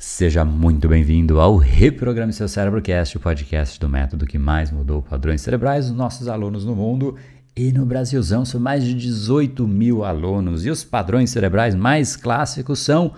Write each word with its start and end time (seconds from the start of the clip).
Seja 0.00 0.44
muito 0.44 0.86
bem-vindo 0.86 1.40
ao 1.40 1.56
Reprograme 1.56 2.32
Seu 2.32 2.46
Cérebrocast, 2.46 3.16
o 3.16 3.20
podcast 3.20 3.80
do 3.80 3.88
método 3.88 4.28
que 4.28 4.38
mais 4.38 4.70
mudou 4.70 5.02
padrões 5.02 5.40
cerebrais 5.40 5.88
dos 5.88 5.96
nossos 5.96 6.28
alunos 6.28 6.64
no 6.64 6.76
mundo 6.76 7.16
e 7.56 7.72
no 7.72 7.84
Brasilzão. 7.84 8.44
São 8.44 8.60
mais 8.60 8.84
de 8.84 8.94
18 8.94 9.66
mil 9.66 10.04
alunos 10.04 10.64
e 10.64 10.70
os 10.70 10.84
padrões 10.84 11.30
cerebrais 11.30 11.74
mais 11.74 12.14
clássicos 12.14 12.78
são 12.78 13.12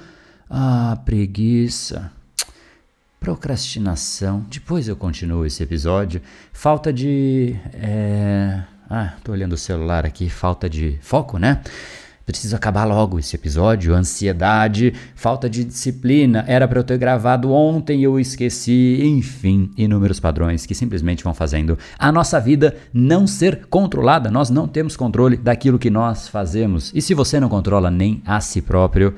a 0.49 0.99
preguiça, 1.05 2.11
procrastinação. 3.21 4.47
Depois 4.51 4.89
eu 4.89 4.97
continuo 4.97 5.45
esse 5.45 5.63
episódio. 5.63 6.23
Falta 6.51 6.91
de. 6.91 7.57
É... 7.75 8.63
Ah, 8.89 9.13
tô 9.23 9.33
olhando 9.33 9.53
o 9.53 9.59
celular 9.59 10.07
aqui. 10.07 10.31
Falta 10.31 10.67
de 10.67 10.99
foco, 11.03 11.37
né? 11.37 11.61
Preciso 12.31 12.55
acabar 12.55 12.85
logo 12.85 13.19
esse 13.19 13.35
episódio. 13.35 13.93
Ansiedade, 13.93 14.95
falta 15.17 15.51
de 15.51 15.65
disciplina. 15.65 16.45
Era 16.47 16.69
para 16.69 16.79
eu 16.79 16.85
ter 16.85 16.97
gravado 16.97 17.51
ontem, 17.51 18.05
eu 18.05 18.21
esqueci. 18.21 19.01
Enfim, 19.03 19.73
inúmeros 19.77 20.21
padrões 20.21 20.65
que 20.65 20.73
simplesmente 20.73 21.25
vão 21.25 21.35
fazendo 21.35 21.77
a 21.99 22.13
nossa 22.13 22.39
vida 22.39 22.77
não 22.95 23.27
ser 23.27 23.67
controlada. 23.69 24.31
Nós 24.31 24.49
não 24.49 24.69
temos 24.69 24.97
controle 24.97 25.37
daquilo 25.37 25.77
que 25.77 25.91
nós 25.91 26.29
fazemos. 26.29 26.93
E 26.95 27.03
se 27.03 27.15
você 27.15 27.41
não 27.41 27.49
controla 27.49 27.91
nem 27.91 28.23
a 28.25 28.41
si 28.41 28.63
próprio, 28.63 29.13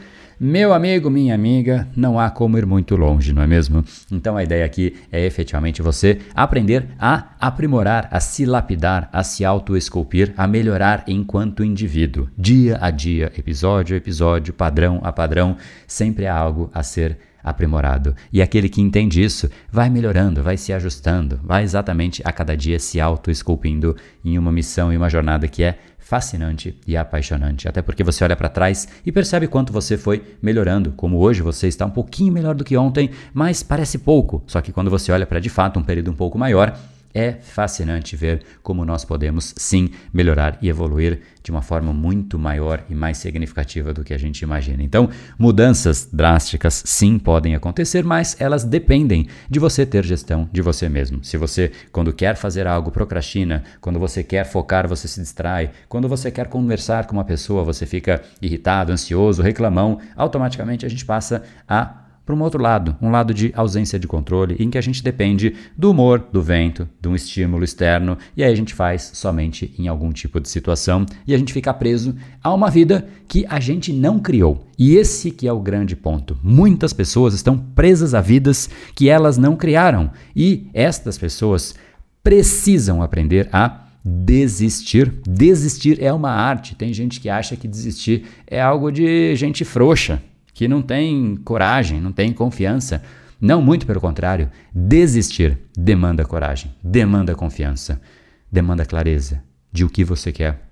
meu 0.44 0.74
amigo, 0.74 1.08
minha 1.08 1.36
amiga, 1.36 1.86
não 1.94 2.18
há 2.18 2.28
como 2.28 2.58
ir 2.58 2.66
muito 2.66 2.96
longe, 2.96 3.32
não 3.32 3.42
é 3.42 3.46
mesmo? 3.46 3.84
Então 4.10 4.36
a 4.36 4.42
ideia 4.42 4.64
aqui 4.64 4.96
é 5.12 5.24
efetivamente 5.24 5.80
você 5.80 6.18
aprender 6.34 6.88
a 6.98 7.28
aprimorar, 7.38 8.08
a 8.10 8.18
se 8.18 8.44
lapidar, 8.44 9.08
a 9.12 9.22
se 9.22 9.44
auto-esculpir, 9.44 10.34
a 10.36 10.48
melhorar 10.48 11.04
enquanto 11.06 11.62
indivíduo. 11.62 12.28
Dia 12.36 12.76
a 12.80 12.90
dia, 12.90 13.30
episódio 13.38 13.94
a 13.94 13.98
episódio, 13.98 14.52
padrão 14.52 15.00
a 15.04 15.12
padrão, 15.12 15.56
sempre 15.86 16.26
há 16.26 16.34
algo 16.34 16.68
a 16.74 16.82
ser 16.82 17.18
aprimorado. 17.42 18.14
E 18.32 18.40
aquele 18.40 18.68
que 18.68 18.80
entende 18.80 19.22
isso 19.22 19.50
vai 19.70 19.90
melhorando, 19.90 20.42
vai 20.42 20.56
se 20.56 20.72
ajustando, 20.72 21.40
vai 21.42 21.62
exatamente 21.62 22.22
a 22.24 22.32
cada 22.32 22.56
dia 22.56 22.78
se 22.78 23.00
auto-esculpindo 23.00 23.96
em 24.24 24.38
uma 24.38 24.52
missão 24.52 24.92
e 24.92 24.96
uma 24.96 25.08
jornada 25.10 25.48
que 25.48 25.62
é 25.62 25.78
fascinante 25.98 26.78
e 26.86 26.96
apaixonante. 26.96 27.66
Até 27.66 27.80
porque 27.80 28.04
você 28.04 28.22
olha 28.22 28.36
para 28.36 28.48
trás 28.48 28.86
e 29.06 29.10
percebe 29.10 29.48
quanto 29.48 29.72
você 29.72 29.96
foi 29.96 30.22
melhorando, 30.42 30.92
como 30.92 31.18
hoje 31.18 31.40
você 31.40 31.68
está 31.68 31.86
um 31.86 31.90
pouquinho 31.90 32.32
melhor 32.32 32.54
do 32.54 32.64
que 32.64 32.76
ontem, 32.76 33.10
mas 33.32 33.62
parece 33.62 33.98
pouco. 33.98 34.42
Só 34.46 34.60
que 34.60 34.72
quando 34.72 34.90
você 34.90 35.10
olha 35.10 35.26
para 35.26 35.40
de 35.40 35.48
fato 35.48 35.80
um 35.80 35.82
período 35.82 36.10
um 36.10 36.14
pouco 36.14 36.36
maior, 36.36 36.78
é 37.14 37.32
fascinante 37.32 38.16
ver 38.16 38.42
como 38.62 38.84
nós 38.84 39.04
podemos 39.04 39.54
sim 39.56 39.90
melhorar 40.12 40.58
e 40.60 40.68
evoluir 40.68 41.20
de 41.42 41.50
uma 41.50 41.62
forma 41.62 41.92
muito 41.92 42.38
maior 42.38 42.84
e 42.88 42.94
mais 42.94 43.18
significativa 43.18 43.92
do 43.92 44.04
que 44.04 44.14
a 44.14 44.18
gente 44.18 44.42
imagina. 44.42 44.82
Então, 44.82 45.10
mudanças 45.38 46.08
drásticas 46.12 46.82
sim 46.86 47.18
podem 47.18 47.54
acontecer, 47.54 48.04
mas 48.04 48.36
elas 48.40 48.64
dependem 48.64 49.26
de 49.50 49.58
você 49.58 49.84
ter 49.84 50.04
gestão 50.04 50.48
de 50.52 50.62
você 50.62 50.88
mesmo. 50.88 51.24
Se 51.24 51.36
você, 51.36 51.72
quando 51.90 52.12
quer 52.12 52.36
fazer 52.36 52.66
algo, 52.66 52.90
procrastina, 52.90 53.64
quando 53.80 53.98
você 53.98 54.22
quer 54.22 54.44
focar, 54.44 54.86
você 54.88 55.08
se 55.08 55.20
distrai, 55.20 55.70
quando 55.88 56.08
você 56.08 56.30
quer 56.30 56.46
conversar 56.46 57.06
com 57.06 57.16
uma 57.16 57.24
pessoa, 57.24 57.64
você 57.64 57.86
fica 57.86 58.22
irritado, 58.40 58.92
ansioso, 58.92 59.42
reclamão, 59.42 59.98
automaticamente 60.16 60.86
a 60.86 60.88
gente 60.88 61.04
passa 61.04 61.42
a 61.68 62.01
para 62.24 62.34
um 62.34 62.42
outro 62.42 62.62
lado, 62.62 62.96
um 63.02 63.10
lado 63.10 63.34
de 63.34 63.52
ausência 63.56 63.98
de 63.98 64.06
controle, 64.06 64.56
em 64.58 64.70
que 64.70 64.78
a 64.78 64.80
gente 64.80 65.02
depende 65.02 65.54
do 65.76 65.90
humor, 65.90 66.24
do 66.32 66.40
vento, 66.40 66.88
de 67.00 67.08
um 67.08 67.14
estímulo 67.14 67.64
externo, 67.64 68.16
e 68.36 68.44
aí 68.44 68.52
a 68.52 68.56
gente 68.56 68.74
faz 68.74 69.10
somente 69.14 69.74
em 69.78 69.88
algum 69.88 70.12
tipo 70.12 70.40
de 70.40 70.48
situação 70.48 71.04
e 71.26 71.34
a 71.34 71.38
gente 71.38 71.52
fica 71.52 71.74
preso 71.74 72.14
a 72.42 72.52
uma 72.54 72.70
vida 72.70 73.08
que 73.26 73.44
a 73.48 73.58
gente 73.58 73.92
não 73.92 74.20
criou. 74.20 74.66
E 74.78 74.94
esse 74.94 75.30
que 75.30 75.48
é 75.48 75.52
o 75.52 75.60
grande 75.60 75.96
ponto. 75.96 76.38
Muitas 76.42 76.92
pessoas 76.92 77.34
estão 77.34 77.58
presas 77.58 78.14
a 78.14 78.20
vidas 78.20 78.70
que 78.94 79.08
elas 79.08 79.36
não 79.36 79.56
criaram, 79.56 80.10
e 80.34 80.68
estas 80.72 81.18
pessoas 81.18 81.74
precisam 82.22 83.02
aprender 83.02 83.48
a 83.52 83.82
desistir. 84.04 85.12
Desistir 85.26 86.02
é 86.02 86.12
uma 86.12 86.30
arte. 86.30 86.74
Tem 86.74 86.92
gente 86.92 87.20
que 87.20 87.28
acha 87.28 87.56
que 87.56 87.68
desistir 87.68 88.24
é 88.46 88.60
algo 88.60 88.90
de 88.90 89.34
gente 89.36 89.64
frouxa 89.64 90.20
que 90.62 90.68
não 90.68 90.80
tem 90.80 91.34
coragem, 91.44 92.00
não 92.00 92.12
tem 92.12 92.32
confiança. 92.32 93.02
Não, 93.40 93.60
muito 93.60 93.84
pelo 93.84 94.00
contrário. 94.00 94.48
Desistir 94.72 95.58
demanda 95.76 96.24
coragem, 96.24 96.72
demanda 96.80 97.34
confiança, 97.34 98.00
demanda 98.48 98.86
clareza 98.86 99.42
de 99.72 99.84
o 99.84 99.88
que 99.88 100.04
você 100.04 100.30
quer 100.30 100.62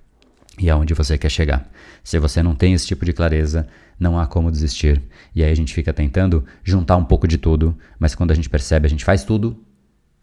e 0.57 0.71
aonde 0.71 0.95
você 0.95 1.19
quer 1.19 1.29
chegar. 1.29 1.69
Se 2.05 2.21
você 2.21 2.41
não 2.41 2.55
tem 2.55 2.73
esse 2.73 2.87
tipo 2.87 3.05
de 3.05 3.13
clareza, 3.13 3.67
não 3.99 4.17
há 4.17 4.29
como 4.29 4.49
desistir. 4.49 5.03
E 5.35 5.43
aí 5.43 5.51
a 5.51 5.57
gente 5.57 5.75
fica 5.75 5.93
tentando 5.93 6.45
juntar 6.63 6.95
um 6.95 7.05
pouco 7.05 7.27
de 7.27 7.37
tudo, 7.37 7.77
mas 7.99 8.15
quando 8.15 8.31
a 8.31 8.35
gente 8.35 8.49
percebe, 8.49 8.87
a 8.87 8.91
gente 8.91 9.05
faz 9.05 9.25
tudo 9.25 9.59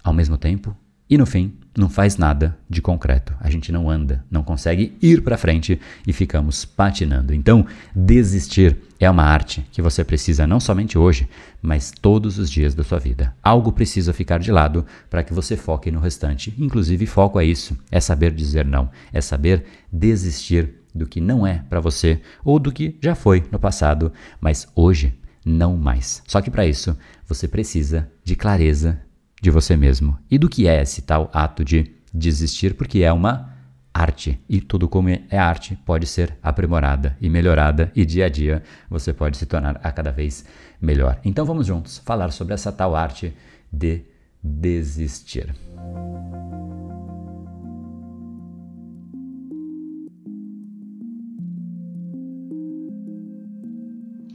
ao 0.02 0.14
mesmo 0.14 0.38
tempo 0.38 0.74
e 1.10 1.18
no 1.18 1.26
fim, 1.26 1.54
não 1.78 1.88
faz 1.88 2.18
nada 2.18 2.58
de 2.70 2.82
concreto. 2.82 3.34
A 3.40 3.50
gente 3.50 3.72
não 3.72 3.90
anda, 3.90 4.26
não 4.30 4.44
consegue 4.44 4.98
ir 5.02 5.22
para 5.22 5.38
frente 5.38 5.80
e 6.06 6.12
ficamos 6.12 6.66
patinando. 6.66 7.34
Então, 7.34 7.66
desistir 7.96 8.78
é 9.00 9.10
uma 9.10 9.24
arte 9.24 9.66
que 9.72 9.82
você 9.82 10.04
precisa 10.04 10.48
não 10.48 10.60
somente 10.60 10.98
hoje, 10.98 11.30
mas 11.62 11.92
todos 11.92 12.40
os 12.40 12.50
dias 12.50 12.74
da 12.74 12.84
sua 12.84 12.98
vida. 12.98 13.34
Algo 13.44 13.72
precisa 13.72 14.12
ficar 14.12 14.40
de 14.40 14.52
lado 14.52 14.86
para 15.10 15.24
que 15.24 15.34
você 15.34 15.56
foque 15.56 15.92
no 15.92 16.00
restante. 16.00 16.54
Inclusive, 16.58 17.06
foco 17.06 17.40
é 17.40 17.46
isso: 17.46 17.78
é 17.92 18.00
saber 18.00 18.32
dizer 18.32 18.66
não, 18.66 18.90
é 19.14 19.22
saber 19.22 19.64
desistir 19.94 20.74
do 20.94 21.06
que 21.06 21.22
não 21.22 21.46
é 21.46 21.64
para 21.70 21.80
você 21.80 22.20
ou 22.44 22.58
do 22.60 22.72
que 22.72 22.98
já 23.02 23.14
foi 23.14 23.46
no 23.52 23.60
passado, 23.60 24.12
mas 24.42 24.68
hoje 24.76 25.14
não 25.46 25.78
mais. 25.78 26.24
Só 26.28 26.42
que 26.42 26.52
para 26.52 26.66
isso, 26.66 26.98
você 27.26 27.48
precisa 27.48 28.10
de 28.24 28.36
clareza 28.36 29.00
de 29.42 29.52
você 29.52 29.76
mesmo 29.76 30.18
e 30.30 30.38
do 30.38 30.50
que 30.50 30.68
é 30.68 30.82
esse 30.82 31.02
tal 31.02 31.30
ato 31.34 31.64
de 31.64 31.92
desistir, 32.14 32.74
porque 32.74 33.04
é 33.04 33.12
uma 33.12 33.56
arte 33.94 34.40
e 34.48 34.62
tudo 34.62 34.88
como 34.88 35.10
é 35.10 35.38
arte 35.38 35.76
pode 35.86 36.06
ser 36.06 36.38
aprimorada 36.42 37.18
e 37.20 37.30
melhorada 37.30 37.92
e 37.96 38.06
dia 38.06 38.26
a 38.26 38.30
dia 38.30 38.62
você 38.90 39.12
pode 39.12 39.38
se 39.38 39.46
tornar 39.46 39.80
a 39.84 39.92
cada 39.92 40.12
vez 40.12 40.46
melhor. 40.80 41.20
Então 41.26 41.46
vamos 41.46 41.66
juntos 41.66 41.98
falar 42.00 42.32
sobre 42.32 42.54
essa 42.54 42.72
tal 42.72 42.96
arte 42.96 43.34
de 43.72 44.02
desistir. 44.44 45.56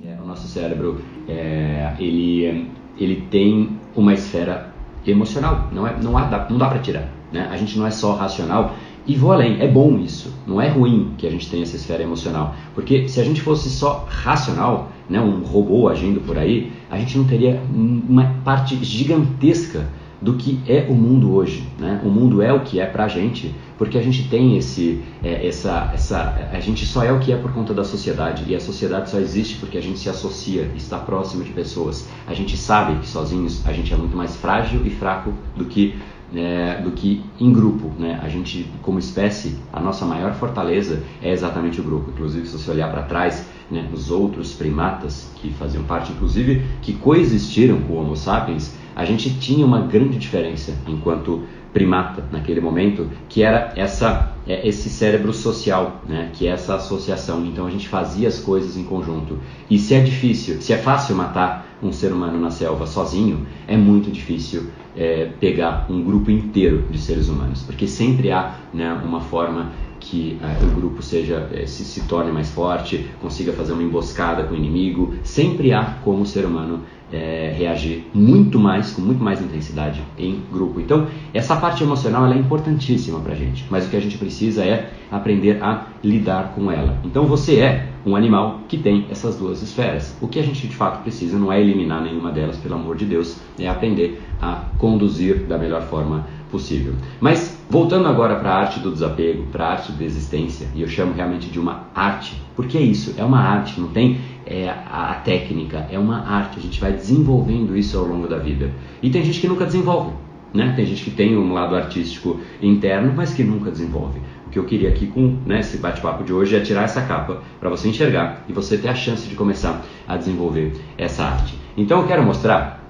É, 0.04 0.20
o 0.20 0.26
nosso 0.26 0.48
cérebro 0.48 1.04
é, 1.28 1.94
ele 1.98 2.72
ele 2.98 3.22
tem 3.30 3.80
uma 3.96 4.12
esfera 4.12 4.71
emocional. 5.06 5.68
Não, 5.72 5.86
é, 5.86 5.96
não, 6.00 6.16
há, 6.16 6.46
não 6.48 6.58
dá 6.58 6.68
para 6.68 6.78
tirar. 6.78 7.08
Né? 7.32 7.48
A 7.50 7.56
gente 7.56 7.78
não 7.78 7.86
é 7.86 7.90
só 7.90 8.14
racional. 8.14 8.74
E 9.06 9.16
vou 9.16 9.32
além, 9.32 9.60
é 9.60 9.66
bom 9.66 9.98
isso. 9.98 10.32
Não 10.46 10.60
é 10.60 10.68
ruim 10.68 11.14
que 11.18 11.26
a 11.26 11.30
gente 11.30 11.50
tenha 11.50 11.64
essa 11.64 11.76
esfera 11.76 12.02
emocional. 12.02 12.54
Porque 12.74 13.08
se 13.08 13.20
a 13.20 13.24
gente 13.24 13.40
fosse 13.40 13.68
só 13.68 14.06
racional, 14.08 14.92
né, 15.08 15.20
um 15.20 15.42
robô 15.42 15.88
agindo 15.88 16.20
por 16.20 16.38
aí, 16.38 16.72
a 16.90 16.98
gente 16.98 17.18
não 17.18 17.24
teria 17.24 17.60
uma 17.72 18.36
parte 18.44 18.76
gigantesca 18.84 19.88
do 20.20 20.34
que 20.34 20.60
é 20.68 20.86
o 20.88 20.94
mundo 20.94 21.34
hoje. 21.34 21.66
Né? 21.78 22.00
O 22.04 22.08
mundo 22.08 22.40
é 22.40 22.52
o 22.52 22.60
que 22.60 22.78
é 22.78 22.86
para 22.86 23.04
a 23.04 23.08
gente, 23.08 23.52
porque 23.82 23.98
a 23.98 24.00
gente 24.00 24.28
tem 24.28 24.56
esse, 24.56 25.02
é, 25.24 25.44
essa, 25.44 25.90
essa, 25.92 26.48
a 26.52 26.60
gente 26.60 26.86
só 26.86 27.02
é 27.02 27.10
o 27.10 27.18
que 27.18 27.32
é 27.32 27.36
por 27.36 27.52
conta 27.52 27.74
da 27.74 27.82
sociedade 27.82 28.44
e 28.46 28.54
a 28.54 28.60
sociedade 28.60 29.10
só 29.10 29.18
existe 29.18 29.56
porque 29.56 29.76
a 29.76 29.82
gente 29.82 29.98
se 29.98 30.08
associa, 30.08 30.70
está 30.76 30.96
próximo 30.98 31.42
de 31.42 31.50
pessoas. 31.50 32.08
A 32.24 32.32
gente 32.32 32.56
sabe 32.56 33.00
que 33.00 33.08
sozinhos 33.08 33.66
a 33.66 33.72
gente 33.72 33.92
é 33.92 33.96
muito 33.96 34.16
mais 34.16 34.36
frágil 34.36 34.82
e 34.86 34.90
fraco 34.90 35.32
do 35.56 35.64
que 35.64 35.96
é, 36.32 36.80
do 36.80 36.92
que 36.92 37.24
em 37.40 37.52
grupo, 37.52 37.90
né? 37.98 38.20
A 38.22 38.28
gente, 38.28 38.70
como 38.82 39.00
espécie, 39.00 39.58
a 39.72 39.80
nossa 39.80 40.06
maior 40.06 40.32
fortaleza 40.34 41.02
é 41.20 41.32
exatamente 41.32 41.80
o 41.80 41.82
grupo. 41.82 42.12
Inclusive, 42.12 42.46
se 42.46 42.56
você 42.56 42.70
olhar 42.70 42.88
para 42.88 43.02
trás, 43.02 43.48
né, 43.68 43.90
os 43.92 44.12
outros 44.12 44.54
primatas 44.54 45.28
que 45.34 45.50
faziam 45.54 45.82
parte, 45.82 46.12
inclusive, 46.12 46.62
que 46.82 46.92
coexistiram 46.92 47.80
com 47.80 47.94
o 47.94 47.96
Homo 47.96 48.14
sapiens, 48.14 48.76
a 48.94 49.04
gente 49.04 49.38
tinha 49.40 49.66
uma 49.66 49.80
grande 49.80 50.18
diferença 50.18 50.72
enquanto 50.86 51.42
primata 51.72 52.24
naquele 52.30 52.60
momento, 52.60 53.08
que 53.28 53.42
era 53.42 53.72
essa 53.76 54.32
é, 54.46 54.66
esse 54.66 54.88
cérebro 54.90 55.32
social, 55.32 56.02
né, 56.06 56.30
que 56.32 56.46
é 56.46 56.50
essa 56.50 56.74
associação. 56.74 57.44
Então 57.46 57.66
a 57.66 57.70
gente 57.70 57.88
fazia 57.88 58.28
as 58.28 58.40
coisas 58.40 58.76
em 58.76 58.84
conjunto. 58.84 59.38
E 59.70 59.78
se 59.78 59.94
é 59.94 60.00
difícil, 60.00 60.60
se 60.60 60.72
é 60.72 60.78
fácil 60.78 61.14
matar 61.14 61.66
um 61.82 61.92
ser 61.92 62.12
humano 62.12 62.38
na 62.38 62.50
selva 62.50 62.86
sozinho, 62.86 63.46
é 63.66 63.76
muito 63.76 64.10
difícil 64.10 64.70
é, 64.96 65.30
pegar 65.40 65.86
um 65.88 66.02
grupo 66.02 66.30
inteiro 66.30 66.84
de 66.90 66.98
seres 66.98 67.28
humanos, 67.28 67.62
porque 67.62 67.86
sempre 67.86 68.30
há 68.30 68.56
né, 68.74 68.92
uma 69.04 69.20
forma 69.20 69.72
que 69.98 70.38
uh, 70.42 70.66
o 70.66 70.70
grupo 70.74 71.00
seja 71.00 71.48
uh, 71.52 71.66
se, 71.66 71.84
se 71.84 72.02
torne 72.08 72.32
mais 72.32 72.50
forte, 72.50 73.08
consiga 73.20 73.52
fazer 73.52 73.72
uma 73.72 73.82
emboscada 73.82 74.42
com 74.42 74.54
o 74.54 74.56
inimigo. 74.56 75.14
Sempre 75.22 75.72
há 75.72 75.98
como 76.02 76.22
o 76.22 76.26
ser 76.26 76.44
humano 76.44 76.82
uh, 77.12 77.58
reagir 77.58 78.06
muito 78.14 78.58
mais, 78.58 78.92
com 78.92 79.02
muito 79.02 79.22
mais 79.22 79.40
intensidade 79.40 80.02
em 80.18 80.40
grupo. 80.50 80.80
Então, 80.80 81.06
essa 81.34 81.56
parte 81.56 81.82
emocional 81.82 82.26
é 82.32 82.36
importantíssima 82.36 83.20
para 83.20 83.32
a 83.32 83.36
gente, 83.36 83.64
mas 83.70 83.86
o 83.86 83.90
que 83.90 83.96
a 83.96 84.00
gente 84.00 84.18
precisa 84.18 84.64
é 84.64 84.90
aprender 85.10 85.62
a 85.62 85.86
lidar 86.02 86.52
com 86.54 86.70
ela. 86.70 86.98
Então 87.04 87.26
você 87.26 87.60
é 87.60 87.88
um 88.04 88.16
animal 88.16 88.60
que 88.66 88.78
tem 88.78 89.06
essas 89.10 89.36
duas 89.36 89.62
esferas. 89.62 90.16
O 90.20 90.26
que 90.26 90.38
a 90.38 90.42
gente 90.42 90.66
de 90.66 90.74
fato 90.74 91.02
precisa 91.02 91.38
não 91.38 91.52
é 91.52 91.60
eliminar 91.60 92.02
nenhuma 92.02 92.32
delas, 92.32 92.56
pelo 92.56 92.74
amor 92.74 92.96
de 92.96 93.04
Deus, 93.04 93.38
é 93.58 93.68
aprender 93.68 94.20
a 94.40 94.64
conduzir 94.78 95.44
da 95.44 95.58
melhor 95.58 95.82
forma 95.82 96.26
possível. 96.52 96.92
Mas 97.18 97.58
voltando 97.68 98.06
agora 98.06 98.36
para 98.36 98.50
a 98.50 98.58
arte 98.58 98.78
do 98.78 98.92
desapego, 98.92 99.46
para 99.50 99.66
a 99.66 99.70
arte 99.72 99.90
da 99.90 100.04
existência, 100.04 100.68
e 100.74 100.82
eu 100.82 100.88
chamo 100.88 101.14
realmente 101.14 101.48
de 101.48 101.58
uma 101.58 101.88
arte, 101.94 102.40
porque 102.54 102.78
é 102.78 102.82
isso, 102.82 103.14
é 103.16 103.24
uma 103.24 103.40
arte, 103.40 103.80
não 103.80 103.88
tem 103.88 104.20
é, 104.46 104.68
a, 104.68 105.20
técnica, 105.24 105.88
é 105.90 105.98
uma 105.98 106.18
arte, 106.18 106.58
a 106.58 106.62
gente 106.62 106.78
vai 106.78 106.92
desenvolvendo 106.92 107.76
isso 107.76 107.98
ao 107.98 108.04
longo 108.04 108.28
da 108.28 108.38
vida. 108.38 108.70
E 109.02 109.10
tem 109.10 109.24
gente 109.24 109.40
que 109.40 109.48
nunca 109.48 109.64
desenvolve. 109.64 110.12
Né? 110.52 110.74
Tem 110.76 110.84
gente 110.84 111.02
que 111.02 111.10
tem 111.10 111.36
um 111.36 111.54
lado 111.54 111.74
artístico 111.74 112.38
interno, 112.60 113.12
mas 113.16 113.32
que 113.32 113.42
nunca 113.42 113.70
desenvolve. 113.70 114.20
O 114.46 114.50
que 114.50 114.58
eu 114.58 114.64
queria 114.64 114.90
aqui 114.90 115.06
com 115.06 115.38
né, 115.46 115.60
esse 115.60 115.78
bate-papo 115.78 116.22
de 116.22 116.32
hoje 116.32 116.54
é 116.54 116.60
tirar 116.60 116.82
essa 116.82 117.00
capa 117.00 117.40
para 117.58 117.70
você 117.70 117.88
enxergar 117.88 118.44
e 118.46 118.52
você 118.52 118.76
ter 118.76 118.88
a 118.88 118.94
chance 118.94 119.26
de 119.26 119.34
começar 119.34 119.82
a 120.06 120.16
desenvolver 120.18 120.74
essa 120.98 121.24
arte. 121.24 121.58
Então 121.74 122.02
eu 122.02 122.06
quero 122.06 122.22
mostrar, 122.22 122.81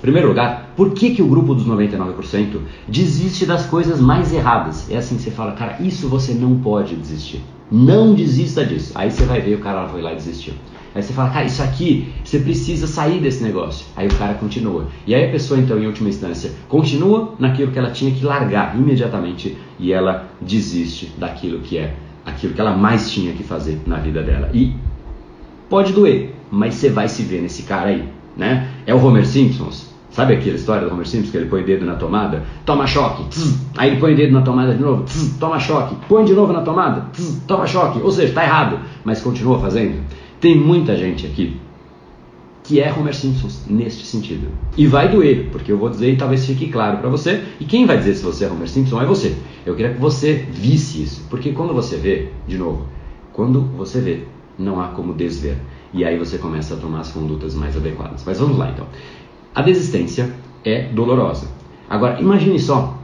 primeiro 0.00 0.28
lugar, 0.28 0.72
por 0.76 0.92
que, 0.92 1.10
que 1.10 1.22
o 1.22 1.26
grupo 1.26 1.54
dos 1.54 1.66
99% 1.66 2.60
desiste 2.86 3.44
das 3.44 3.66
coisas 3.66 4.00
mais 4.00 4.32
erradas. 4.32 4.90
É 4.90 4.96
assim 4.96 5.16
que 5.16 5.22
você 5.22 5.30
fala, 5.30 5.52
cara, 5.52 5.76
isso 5.80 6.08
você 6.08 6.32
não 6.32 6.58
pode 6.58 6.94
desistir. 6.94 7.42
Não 7.70 8.14
desista 8.14 8.64
disso. 8.64 8.92
Aí 8.94 9.10
você 9.10 9.24
vai 9.24 9.40
ver 9.40 9.56
o 9.56 9.60
cara 9.60 9.88
foi 9.88 10.00
lá 10.00 10.12
e 10.12 10.16
desistiu. 10.16 10.54
Aí 10.94 11.02
você 11.02 11.12
fala, 11.12 11.30
cara, 11.30 11.44
isso 11.44 11.62
aqui, 11.62 12.12
você 12.24 12.38
precisa 12.38 12.86
sair 12.86 13.20
desse 13.20 13.42
negócio. 13.42 13.86
Aí 13.94 14.08
o 14.08 14.14
cara 14.14 14.34
continua. 14.34 14.86
E 15.06 15.14
aí 15.14 15.26
a 15.26 15.30
pessoa, 15.30 15.60
então, 15.60 15.78
em 15.78 15.86
última 15.86 16.08
instância, 16.08 16.52
continua 16.68 17.34
naquilo 17.38 17.70
que 17.70 17.78
ela 17.78 17.90
tinha 17.90 18.10
que 18.10 18.24
largar 18.24 18.76
imediatamente 18.76 19.56
e 19.78 19.92
ela 19.92 20.28
desiste 20.40 21.12
daquilo 21.18 21.60
que 21.60 21.76
é 21.76 21.94
aquilo 22.24 22.54
que 22.54 22.60
ela 22.60 22.76
mais 22.76 23.10
tinha 23.10 23.32
que 23.32 23.42
fazer 23.42 23.80
na 23.86 23.96
vida 23.96 24.22
dela. 24.22 24.50
E 24.52 24.74
pode 25.68 25.92
doer, 25.92 26.34
mas 26.50 26.74
você 26.74 26.88
vai 26.90 27.08
se 27.08 27.22
ver 27.22 27.42
nesse 27.42 27.62
cara 27.62 27.90
aí, 27.90 28.08
né? 28.36 28.68
É 28.86 28.94
o 28.94 29.04
Homer 29.04 29.26
Simpsons. 29.26 29.87
Sabe 30.10 30.34
aquela 30.34 30.56
história 30.56 30.86
do 30.86 30.92
Homer 30.92 31.06
Simpsons 31.06 31.30
que 31.30 31.36
ele 31.36 31.46
põe 31.46 31.62
o 31.62 31.66
dedo 31.66 31.84
na 31.84 31.94
tomada? 31.94 32.42
Toma 32.64 32.86
choque. 32.86 33.24
Aí 33.76 33.90
ele 33.90 34.00
põe 34.00 34.14
o 34.14 34.16
dedo 34.16 34.32
na 34.32 34.42
tomada 34.42 34.74
de 34.74 34.82
novo. 34.82 35.04
Toma 35.38 35.58
choque. 35.60 35.96
Põe 36.08 36.24
de 36.24 36.32
novo 36.32 36.52
na 36.52 36.62
tomada. 36.62 37.06
Toma 37.46 37.66
choque. 37.66 38.00
Ou 38.00 38.10
seja, 38.10 38.28
está 38.28 38.42
errado, 38.42 38.80
mas 39.04 39.20
continua 39.20 39.60
fazendo. 39.60 40.02
Tem 40.40 40.56
muita 40.56 40.96
gente 40.96 41.26
aqui 41.26 41.60
que 42.68 42.80
é 42.80 42.92
Homer 42.92 43.14
Simpson 43.14 43.48
neste 43.66 44.04
sentido. 44.04 44.48
E 44.76 44.86
vai 44.86 45.08
doer, 45.08 45.48
porque 45.50 45.72
eu 45.72 45.78
vou 45.78 45.88
dizer 45.88 46.12
e 46.12 46.16
talvez 46.16 46.44
fique 46.44 46.68
claro 46.68 46.98
para 46.98 47.08
você. 47.08 47.42
E 47.58 47.64
quem 47.64 47.86
vai 47.86 47.96
dizer 47.96 48.14
se 48.14 48.22
você 48.22 48.44
é 48.44 48.50
Homer 48.50 48.68
Simpson 48.68 49.00
é 49.00 49.06
você. 49.06 49.34
Eu 49.64 49.74
queria 49.74 49.94
que 49.94 49.98
você 49.98 50.46
visse 50.50 51.02
isso, 51.02 51.26
porque 51.30 51.52
quando 51.52 51.72
você 51.72 51.96
vê, 51.96 52.28
de 52.46 52.58
novo, 52.58 52.86
quando 53.32 53.62
você 53.62 54.02
vê, 54.02 54.24
não 54.58 54.78
há 54.80 54.88
como 54.88 55.14
desver. 55.14 55.56
E 55.94 56.04
aí 56.04 56.18
você 56.18 56.36
começa 56.36 56.74
a 56.74 56.76
tomar 56.76 57.00
as 57.00 57.10
condutas 57.10 57.54
mais 57.54 57.74
adequadas. 57.74 58.22
Mas 58.26 58.38
vamos 58.38 58.58
lá 58.58 58.70
então. 58.70 58.86
A 59.58 59.62
desistência 59.62 60.32
é 60.64 60.82
dolorosa. 60.82 61.48
Agora, 61.90 62.20
imagine 62.20 62.60
só 62.60 62.96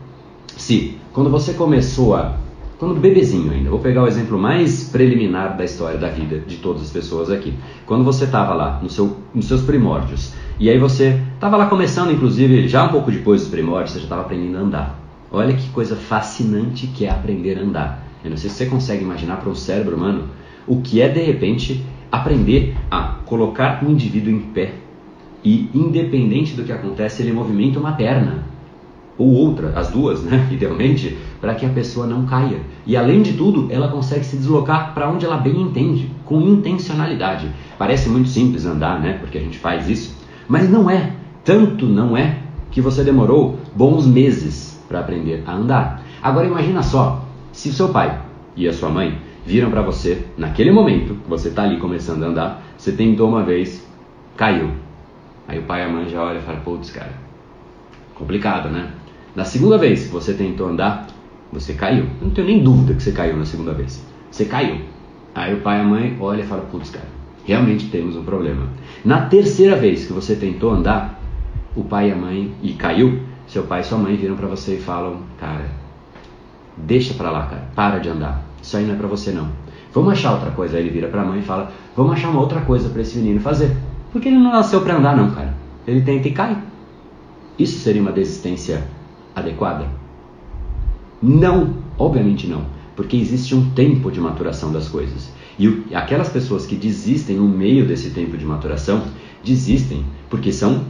se 0.56 0.96
quando 1.12 1.28
você 1.28 1.52
começou 1.54 2.14
a 2.14 2.36
quando 2.78 3.00
bebezinho 3.00 3.50
ainda, 3.50 3.70
vou 3.70 3.80
pegar 3.80 4.04
o 4.04 4.06
exemplo 4.06 4.38
mais 4.38 4.84
preliminar 4.84 5.56
da 5.56 5.64
história 5.64 5.98
da 5.98 6.08
vida 6.10 6.38
de 6.38 6.58
todas 6.58 6.82
as 6.82 6.90
pessoas 6.90 7.28
aqui. 7.28 7.54
Quando 7.86 8.04
você 8.04 8.26
estava 8.26 8.54
lá 8.54 8.78
no 8.80 8.88
seu, 8.88 9.16
nos 9.34 9.46
seus 9.46 9.62
primórdios, 9.62 10.32
e 10.60 10.70
aí 10.70 10.78
você 10.78 11.20
estava 11.34 11.56
lá 11.56 11.66
começando, 11.66 12.12
inclusive, 12.12 12.68
já 12.68 12.84
um 12.84 12.88
pouco 12.90 13.10
depois 13.10 13.40
dos 13.40 13.50
primórdios, 13.50 13.90
você 13.90 13.98
já 13.98 14.04
estava 14.04 14.22
aprendendo 14.22 14.56
a 14.56 14.60
andar. 14.60 15.00
Olha 15.32 15.54
que 15.54 15.68
coisa 15.70 15.96
fascinante 15.96 16.86
que 16.86 17.04
é 17.04 17.10
aprender 17.10 17.58
a 17.58 17.62
andar. 17.62 18.06
Eu 18.22 18.30
não 18.30 18.36
sei 18.36 18.48
se 18.48 18.58
você 18.58 18.66
consegue 18.66 19.02
imaginar 19.02 19.38
para 19.38 19.50
um 19.50 19.56
cérebro 19.56 19.96
humano 19.96 20.28
o 20.68 20.80
que 20.80 21.00
é 21.00 21.08
de 21.08 21.20
repente 21.20 21.84
aprender 22.12 22.76
a 22.88 23.16
colocar 23.26 23.84
um 23.84 23.90
indivíduo 23.90 24.32
em 24.32 24.38
pé 24.38 24.83
e, 25.44 25.68
independente 25.74 26.54
do 26.54 26.64
que 26.64 26.72
acontece, 26.72 27.22
ele 27.22 27.32
movimenta 27.32 27.78
uma 27.78 27.92
perna 27.92 28.44
ou 29.16 29.32
outra, 29.32 29.72
as 29.76 29.90
duas, 29.90 30.22
né, 30.22 30.48
idealmente, 30.50 31.16
para 31.40 31.54
que 31.54 31.64
a 31.64 31.68
pessoa 31.68 32.06
não 32.06 32.24
caia. 32.24 32.60
E 32.86 32.96
além 32.96 33.22
de 33.22 33.34
tudo, 33.34 33.68
ela 33.70 33.88
consegue 33.88 34.24
se 34.24 34.36
deslocar 34.36 34.92
para 34.94 35.08
onde 35.08 35.24
ela 35.24 35.36
bem 35.36 35.60
entende, 35.60 36.10
com 36.24 36.40
intencionalidade. 36.40 37.48
Parece 37.78 38.08
muito 38.08 38.28
simples 38.28 38.66
andar, 38.66 39.00
né, 39.00 39.18
porque 39.20 39.38
a 39.38 39.40
gente 39.40 39.58
faz 39.58 39.88
isso, 39.88 40.16
mas 40.48 40.68
não 40.68 40.88
é. 40.90 41.12
Tanto 41.44 41.86
não 41.86 42.16
é 42.16 42.38
que 42.70 42.80
você 42.80 43.04
demorou 43.04 43.58
bons 43.76 44.06
meses 44.06 44.82
para 44.88 45.00
aprender 45.00 45.44
a 45.46 45.54
andar. 45.54 46.02
Agora 46.22 46.46
imagina 46.46 46.82
só, 46.82 47.24
se 47.52 47.72
seu 47.72 47.90
pai 47.90 48.20
e 48.56 48.66
a 48.66 48.72
sua 48.72 48.88
mãe 48.88 49.18
viram 49.46 49.70
para 49.70 49.82
você 49.82 50.24
naquele 50.38 50.72
momento 50.72 51.14
que 51.22 51.28
você 51.28 51.48
está 51.48 51.62
ali 51.62 51.76
começando 51.76 52.24
a 52.24 52.28
andar, 52.28 52.62
você 52.76 52.92
tentou 52.92 53.28
uma 53.28 53.42
vez, 53.42 53.86
caiu. 54.36 54.70
Aí 55.46 55.58
o 55.58 55.62
pai 55.62 55.82
e 55.82 55.84
a 55.84 55.88
mãe 55.88 56.08
já 56.08 56.22
olham 56.22 56.40
e 56.40 56.42
falam, 56.42 56.60
putz, 56.60 56.90
cara, 56.90 57.12
complicado, 58.14 58.68
né? 58.70 58.90
Na 59.34 59.44
segunda 59.44 59.76
vez 59.76 60.04
que 60.04 60.12
você 60.12 60.32
tentou 60.32 60.68
andar, 60.68 61.06
você 61.52 61.74
caiu. 61.74 62.04
Eu 62.20 62.28
não 62.28 62.30
tenho 62.30 62.46
nem 62.46 62.62
dúvida 62.62 62.94
que 62.94 63.02
você 63.02 63.12
caiu 63.12 63.36
na 63.36 63.44
segunda 63.44 63.72
vez. 63.72 64.04
Você 64.30 64.44
caiu. 64.44 64.80
Aí 65.34 65.54
o 65.54 65.60
pai 65.60 65.78
e 65.78 65.80
a 65.80 65.84
mãe 65.84 66.16
olham 66.20 66.44
e 66.44 66.46
falam: 66.46 66.64
Putz, 66.66 66.90
cara, 66.90 67.06
realmente 67.44 67.88
temos 67.88 68.16
um 68.16 68.24
problema. 68.24 68.68
Na 69.04 69.26
terceira 69.26 69.76
vez 69.76 70.06
que 70.06 70.12
você 70.12 70.36
tentou 70.36 70.70
andar, 70.70 71.20
o 71.74 71.82
pai 71.82 72.08
e 72.08 72.12
a 72.12 72.16
mãe 72.16 72.54
e 72.62 72.72
caiu, 72.74 73.20
seu 73.46 73.64
pai 73.64 73.80
e 73.80 73.84
sua 73.84 73.98
mãe 73.98 74.16
viram 74.16 74.36
para 74.36 74.46
você 74.46 74.76
e 74.76 74.80
falam: 74.80 75.22
Cara, 75.38 75.66
deixa 76.76 77.14
pra 77.14 77.30
lá, 77.30 77.46
cara, 77.46 77.68
para 77.74 77.98
de 77.98 78.08
andar. 78.08 78.42
Isso 78.62 78.76
aí 78.76 78.84
não 78.84 78.94
é 78.94 78.96
pra 78.96 79.08
você 79.08 79.32
não. 79.32 79.48
Vamos 79.92 80.12
achar 80.12 80.32
outra 80.32 80.50
coisa. 80.50 80.76
Aí 80.76 80.82
ele 80.82 80.90
vira 80.90 81.08
pra 81.08 81.24
mãe 81.24 81.40
e 81.40 81.42
fala: 81.42 81.72
Vamos 81.96 82.12
achar 82.12 82.30
uma 82.30 82.40
outra 82.40 82.60
coisa 82.60 82.88
para 82.88 83.02
esse 83.02 83.18
menino 83.18 83.40
fazer. 83.40 83.76
Porque 84.14 84.28
ele 84.28 84.38
não 84.38 84.52
nasceu 84.52 84.80
para 84.80 84.96
andar, 84.96 85.16
não, 85.16 85.32
cara. 85.32 85.52
Ele 85.84 86.00
tenta 86.00 86.28
e 86.28 86.30
cai. 86.30 86.56
Isso 87.58 87.80
seria 87.80 88.00
uma 88.00 88.12
desistência 88.12 88.86
adequada? 89.34 89.88
Não, 91.20 91.78
obviamente 91.98 92.46
não, 92.46 92.64
porque 92.94 93.16
existe 93.16 93.56
um 93.56 93.70
tempo 93.70 94.12
de 94.12 94.20
maturação 94.20 94.70
das 94.70 94.88
coisas. 94.88 95.32
E 95.58 95.84
aquelas 95.92 96.28
pessoas 96.28 96.64
que 96.64 96.76
desistem 96.76 97.38
no 97.38 97.48
meio 97.48 97.88
desse 97.88 98.10
tempo 98.10 98.36
de 98.36 98.44
maturação, 98.44 99.02
desistem 99.42 100.04
porque 100.30 100.52
são 100.52 100.84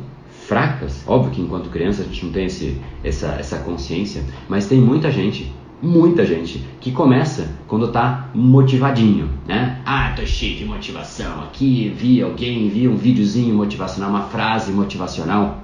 fracas. 0.46 1.02
Óbvio 1.06 1.30
que 1.30 1.40
enquanto 1.40 1.70
criança 1.70 2.02
a 2.02 2.04
gente 2.04 2.26
não 2.26 2.30
tem 2.30 2.44
esse, 2.44 2.78
essa, 3.02 3.28
essa 3.38 3.56
consciência, 3.60 4.22
mas 4.50 4.66
tem 4.66 4.78
muita 4.82 5.10
gente, 5.10 5.50
muita 5.84 6.24
gente, 6.24 6.64
que 6.80 6.90
começa 6.90 7.50
quando 7.68 7.86
está 7.86 8.30
motivadinho, 8.34 9.28
né? 9.46 9.80
Ah, 9.84 10.14
tô 10.16 10.24
cheio 10.24 10.56
de 10.56 10.64
motivação. 10.64 11.42
Aqui 11.42 11.94
vi 11.94 12.22
alguém, 12.22 12.68
vi 12.70 12.88
um 12.88 12.96
videozinho 12.96 13.54
motivacional, 13.54 14.10
uma 14.10 14.22
frase 14.22 14.72
motivacional 14.72 15.62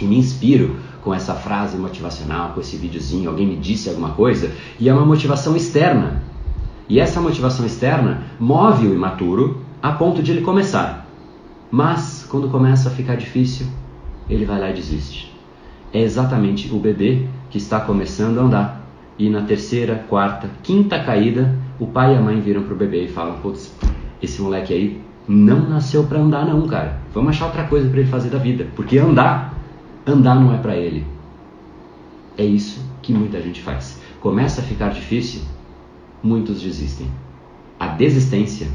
e 0.00 0.04
me 0.04 0.16
inspiro 0.16 0.76
com 1.02 1.12
essa 1.12 1.34
frase 1.34 1.76
motivacional, 1.76 2.50
com 2.50 2.60
esse 2.60 2.76
videozinho, 2.76 3.28
alguém 3.28 3.46
me 3.46 3.56
disse 3.56 3.88
alguma 3.88 4.10
coisa, 4.10 4.50
e 4.78 4.88
é 4.88 4.92
uma 4.92 5.04
motivação 5.04 5.54
externa. 5.54 6.22
E 6.88 6.98
essa 6.98 7.20
motivação 7.20 7.64
externa 7.66 8.22
move 8.38 8.86
o 8.86 8.94
imaturo 8.94 9.62
a 9.82 9.92
ponto 9.92 10.22
de 10.22 10.30
ele 10.32 10.40
começar. 10.40 11.06
Mas 11.70 12.26
quando 12.28 12.48
começa 12.48 12.88
a 12.88 12.92
ficar 12.92 13.16
difícil, 13.16 13.66
ele 14.28 14.44
vai 14.44 14.58
lá 14.58 14.70
e 14.70 14.74
desiste. 14.74 15.32
É 15.92 16.00
exatamente 16.00 16.72
o 16.72 16.78
bebê 16.78 17.26
que 17.50 17.58
está 17.58 17.80
começando 17.80 18.38
a 18.38 18.42
andar. 18.42 18.79
E 19.20 19.28
na 19.28 19.42
terceira, 19.42 20.02
quarta, 20.08 20.48
quinta 20.62 20.98
caída, 20.98 21.54
o 21.78 21.86
pai 21.86 22.14
e 22.14 22.16
a 22.16 22.22
mãe 22.22 22.40
viram 22.40 22.62
pro 22.62 22.74
bebê 22.74 23.04
e 23.04 23.08
falam: 23.08 23.38
Putz, 23.40 23.76
esse 24.22 24.40
moleque 24.40 24.72
aí 24.72 25.00
não 25.28 25.68
nasceu 25.68 26.04
para 26.04 26.18
andar, 26.18 26.46
não, 26.46 26.66
cara. 26.66 26.98
Vamos 27.12 27.28
achar 27.30 27.46
outra 27.48 27.64
coisa 27.64 27.86
para 27.90 28.00
ele 28.00 28.08
fazer 28.08 28.30
da 28.30 28.38
vida. 28.38 28.66
Porque 28.74 28.96
andar 28.96 29.60
Andar 30.06 30.34
não 30.34 30.54
é 30.54 30.56
para 30.56 30.74
ele. 30.76 31.04
É 32.36 32.44
isso 32.44 32.82
que 33.02 33.12
muita 33.12 33.40
gente 33.40 33.60
faz. 33.60 34.00
Começa 34.20 34.62
a 34.62 34.64
ficar 34.64 34.88
difícil, 34.88 35.42
muitos 36.22 36.62
desistem. 36.62 37.06
A 37.78 37.88
desistência, 37.88 38.68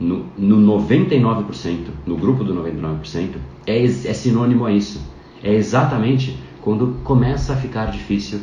no, 0.00 0.26
no 0.36 0.78
99%, 0.82 1.86
no 2.04 2.16
grupo 2.16 2.42
do 2.42 2.54
99%, 2.54 3.36
é, 3.66 3.84
é 3.84 3.88
sinônimo 3.88 4.64
a 4.64 4.72
isso. 4.72 5.00
É 5.42 5.54
exatamente 5.54 6.36
quando 6.60 6.98
começa 7.04 7.52
a 7.52 7.56
ficar 7.56 7.86
difícil, 7.86 8.40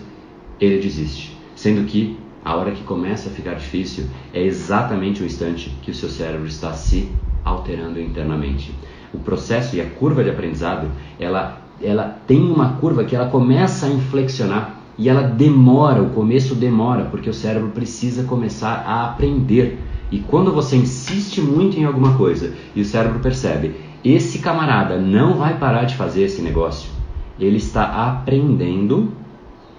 ele 0.60 0.80
desiste. 0.80 1.38
Sendo 1.56 1.86
que 1.86 2.18
a 2.44 2.56
hora 2.56 2.72
que 2.72 2.84
começa 2.84 3.30
a 3.30 3.32
ficar 3.32 3.56
difícil 3.56 4.06
é 4.34 4.42
exatamente 4.42 5.22
o 5.22 5.26
instante 5.26 5.76
que 5.82 5.92
o 5.92 5.94
seu 5.94 6.10
cérebro 6.10 6.48
está 6.48 6.74
se 6.74 7.10
alterando 7.44 8.00
internamente. 8.00 8.74
O 9.14 9.20
processo 9.20 9.76
e 9.76 9.82
a 9.82 9.86
curva 9.86 10.24
de 10.24 10.30
aprendizado, 10.30 10.90
ela 11.20 11.62
ela 11.82 12.20
tem 12.28 12.42
uma 12.42 12.74
curva 12.74 13.06
que 13.06 13.16
ela 13.16 13.30
começa 13.30 13.86
a 13.86 13.90
inflexionar 13.90 14.80
e 14.98 15.08
ela 15.08 15.22
demora, 15.22 16.02
o 16.02 16.10
começo 16.10 16.54
demora, 16.54 17.06
porque 17.06 17.30
o 17.30 17.34
cérebro 17.34 17.70
precisa 17.70 18.26
começar 18.26 18.84
a 18.86 19.06
aprender. 19.06 19.80
E 20.12 20.20
quando 20.20 20.52
você 20.52 20.76
insiste 20.76 21.40
muito 21.40 21.80
em 21.80 21.86
alguma 21.86 22.18
coisa 22.18 22.54
e 22.76 22.82
o 22.82 22.86
cérebro 22.86 23.20
percebe, 23.20 23.76
esse 24.04 24.40
camarada 24.40 24.98
não 24.98 25.36
vai 25.36 25.58
parar 25.58 25.86
de 25.86 25.96
fazer 25.96 26.24
esse 26.24 26.42
negócio, 26.42 26.90
ele 27.40 27.58
está 27.58 28.10
aprendendo 28.10 29.14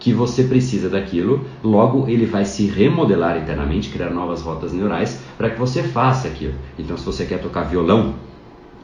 que 0.01 0.15
você 0.15 0.45
precisa 0.45 0.89
daquilo, 0.89 1.45
logo 1.63 2.09
ele 2.09 2.25
vai 2.25 2.47
se 2.47 2.67
remodelar 2.67 3.37
internamente, 3.37 3.91
criar 3.91 4.09
novas 4.09 4.41
rotas 4.41 4.73
neurais 4.73 5.21
para 5.37 5.51
que 5.51 5.61
você 5.61 5.83
faça 5.83 6.27
aquilo. 6.27 6.55
Então, 6.79 6.97
se 6.97 7.05
você 7.05 7.27
quer 7.27 7.41
tocar 7.41 7.65
violão, 7.65 8.15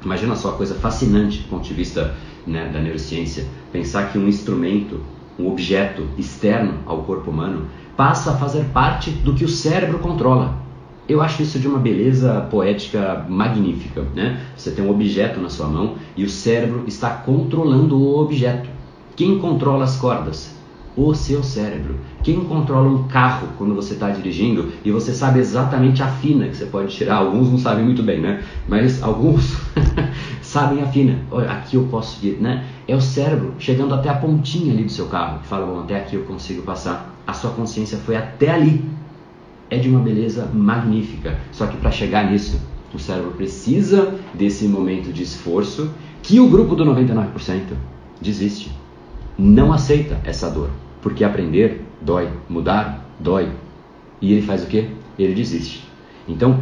imagina 0.04 0.36
só 0.36 0.50
a 0.50 0.56
coisa 0.56 0.74
fascinante 0.74 1.38
do 1.38 1.48
ponto 1.48 1.66
de 1.66 1.72
vista 1.72 2.14
né, 2.46 2.70
da 2.70 2.78
neurociência, 2.78 3.46
pensar 3.72 4.12
que 4.12 4.18
um 4.18 4.28
instrumento, 4.28 5.00
um 5.38 5.48
objeto 5.48 6.06
externo 6.18 6.74
ao 6.84 7.02
corpo 7.02 7.30
humano, 7.30 7.66
passa 7.96 8.32
a 8.32 8.36
fazer 8.36 8.66
parte 8.66 9.10
do 9.10 9.34
que 9.34 9.44
o 9.44 9.48
cérebro 9.48 9.98
controla. 9.98 10.54
Eu 11.08 11.22
acho 11.22 11.42
isso 11.42 11.58
de 11.58 11.66
uma 11.66 11.78
beleza 11.78 12.46
poética 12.50 13.24
magnífica, 13.28 14.04
né? 14.14 14.40
Você 14.56 14.72
tem 14.72 14.84
um 14.84 14.90
objeto 14.90 15.40
na 15.40 15.48
sua 15.48 15.66
mão 15.66 15.94
e 16.16 16.24
o 16.24 16.28
cérebro 16.28 16.84
está 16.86 17.10
controlando 17.10 17.96
o 17.96 18.18
objeto. 18.18 18.68
Quem 19.14 19.38
controla 19.38 19.84
as 19.84 19.96
cordas? 19.96 20.55
O 20.96 21.14
seu 21.14 21.42
cérebro. 21.42 21.96
Quem 22.22 22.40
controla 22.44 22.88
um 22.88 23.06
carro 23.06 23.48
quando 23.58 23.74
você 23.74 23.94
está 23.94 24.08
dirigindo 24.10 24.72
e 24.84 24.90
você 24.90 25.12
sabe 25.12 25.38
exatamente 25.38 26.02
a 26.02 26.08
fina 26.08 26.48
que 26.48 26.56
você 26.56 26.64
pode 26.64 26.94
tirar? 26.94 27.16
Alguns 27.16 27.50
não 27.50 27.58
sabem 27.58 27.84
muito 27.84 28.02
bem, 28.02 28.20
né? 28.20 28.42
Mas 28.66 29.02
alguns 29.02 29.58
sabem 30.40 30.82
a 30.82 30.86
fina. 30.86 31.18
Olha, 31.30 31.50
aqui 31.50 31.76
eu 31.76 31.84
posso 31.84 32.24
ir, 32.24 32.38
né? 32.40 32.64
É 32.88 32.96
o 32.96 33.00
cérebro 33.00 33.54
chegando 33.58 33.94
até 33.94 34.08
a 34.08 34.14
pontinha 34.14 34.72
ali 34.72 34.84
do 34.84 34.90
seu 34.90 35.06
carro 35.06 35.40
que 35.40 35.46
fala, 35.46 35.66
bom, 35.66 35.80
até 35.80 35.98
aqui 35.98 36.16
eu 36.16 36.22
consigo 36.22 36.62
passar. 36.62 37.14
A 37.26 37.34
sua 37.34 37.50
consciência 37.50 37.98
foi 37.98 38.16
até 38.16 38.50
ali. 38.50 38.82
É 39.68 39.76
de 39.76 39.88
uma 39.88 40.00
beleza 40.00 40.48
magnífica. 40.54 41.38
Só 41.52 41.66
que 41.66 41.76
para 41.76 41.90
chegar 41.90 42.30
nisso, 42.30 42.60
o 42.94 42.98
cérebro 42.98 43.32
precisa 43.32 44.14
desse 44.32 44.66
momento 44.66 45.12
de 45.12 45.22
esforço 45.22 45.90
que 46.22 46.40
o 46.40 46.48
grupo 46.48 46.74
do 46.74 46.84
99% 46.84 47.62
desiste. 48.20 48.70
Não 49.38 49.72
aceita 49.72 50.18
essa 50.24 50.48
dor. 50.48 50.70
Porque 51.06 51.22
aprender 51.22 51.84
dói, 52.02 52.28
mudar 52.48 53.08
dói. 53.20 53.48
E 54.20 54.32
ele 54.32 54.42
faz 54.42 54.64
o 54.64 54.66
quê? 54.66 54.88
Ele 55.16 55.36
desiste. 55.36 55.86
Então, 56.26 56.60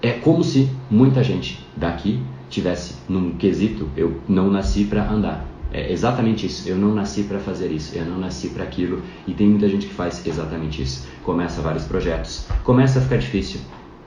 é 0.00 0.12
como 0.12 0.44
se 0.44 0.70
muita 0.88 1.20
gente 1.24 1.66
daqui 1.76 2.22
tivesse 2.48 2.94
num 3.08 3.32
quesito, 3.32 3.88
eu 3.96 4.20
não 4.28 4.48
nasci 4.48 4.84
para 4.84 5.10
andar. 5.10 5.44
É 5.72 5.90
exatamente 5.90 6.46
isso. 6.46 6.68
Eu 6.68 6.76
não 6.76 6.94
nasci 6.94 7.24
para 7.24 7.40
fazer 7.40 7.72
isso. 7.72 7.98
Eu 7.98 8.04
não 8.04 8.20
nasci 8.20 8.50
para 8.50 8.62
aquilo. 8.62 9.02
E 9.26 9.34
tem 9.34 9.48
muita 9.48 9.68
gente 9.68 9.88
que 9.88 9.94
faz 9.94 10.24
exatamente 10.24 10.80
isso. 10.80 11.04
Começa 11.24 11.60
vários 11.60 11.86
projetos, 11.86 12.46
começa 12.62 13.00
a 13.00 13.02
ficar 13.02 13.16
difícil. 13.16 13.58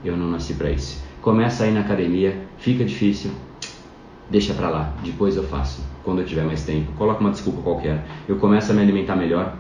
Eu 0.05 0.15
não 0.15 0.31
nasci 0.31 0.53
para 0.53 0.71
isso. 0.71 1.03
Começa 1.21 1.65
a 1.65 1.67
ir 1.67 1.71
na 1.71 1.81
academia, 1.81 2.45
fica 2.59 2.85
difícil. 2.85 3.31
Deixa 4.29 4.53
para 4.53 4.69
lá. 4.69 4.93
Depois 5.03 5.35
eu 5.35 5.43
faço 5.43 5.83
quando 6.03 6.19
eu 6.19 6.25
tiver 6.25 6.43
mais 6.43 6.63
tempo, 6.63 6.91
coloca 6.93 7.19
uma 7.19 7.31
desculpa 7.31 7.61
qualquer, 7.61 8.05
eu 8.27 8.37
começo 8.37 8.71
a 8.71 8.75
me 8.75 8.81
alimentar 8.81 9.15
melhor. 9.15 9.55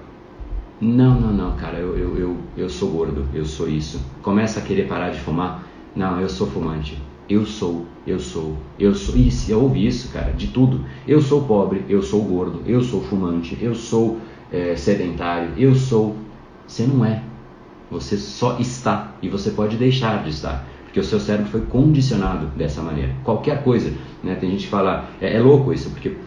Não, 0.81 1.19
não, 1.19 1.33
não, 1.33 1.55
cara, 1.57 1.77
eu, 1.77 1.97
eu, 1.97 2.17
eu, 2.17 2.37
eu 2.55 2.69
sou 2.69 2.89
gordo, 2.89 3.27
eu 3.33 3.45
sou 3.45 3.67
isso. 3.67 3.99
Começa 4.21 4.59
a 4.59 4.63
querer 4.63 4.87
parar 4.87 5.09
de 5.09 5.19
fumar. 5.19 5.63
Não, 5.95 6.21
eu 6.21 6.29
sou 6.29 6.47
fumante. 6.47 6.97
Eu 7.29 7.45
sou, 7.45 7.85
eu 8.07 8.19
sou, 8.19 8.55
eu 8.79 8.95
sou. 8.95 9.15
Isso, 9.15 9.51
eu 9.51 9.61
ouvi 9.61 9.85
isso, 9.85 10.11
cara, 10.11 10.31
de 10.31 10.47
tudo. 10.47 10.85
Eu 11.07 11.21
sou 11.21 11.43
pobre, 11.43 11.83
eu 11.89 12.01
sou 12.01 12.23
gordo, 12.23 12.61
eu 12.65 12.81
sou 12.81 13.03
fumante, 13.03 13.57
eu 13.61 13.75
sou 13.75 14.19
é, 14.51 14.75
sedentário, 14.75 15.51
eu 15.57 15.75
sou. 15.75 16.15
Você 16.65 16.83
não 16.83 17.03
é. 17.03 17.21
Você 17.91 18.17
só 18.17 18.57
está 18.59 19.13
e 19.21 19.27
você 19.27 19.51
pode 19.51 19.75
deixar 19.75 20.23
de 20.23 20.29
estar 20.29 20.65
porque 20.89 20.99
o 20.99 21.03
seu 21.03 21.19
cérebro 21.19 21.51
foi 21.51 21.61
condicionado 21.61 22.47
dessa 22.57 22.81
maneira. 22.81 23.13
Qualquer 23.23 23.63
coisa, 23.63 23.93
né? 24.23 24.35
Tem 24.35 24.49
gente 24.49 24.63
que 24.63 24.69
fala, 24.69 25.07
é, 25.21 25.35
é 25.35 25.39
louco 25.39 25.71
isso, 25.71 25.91
porque 25.91 26.17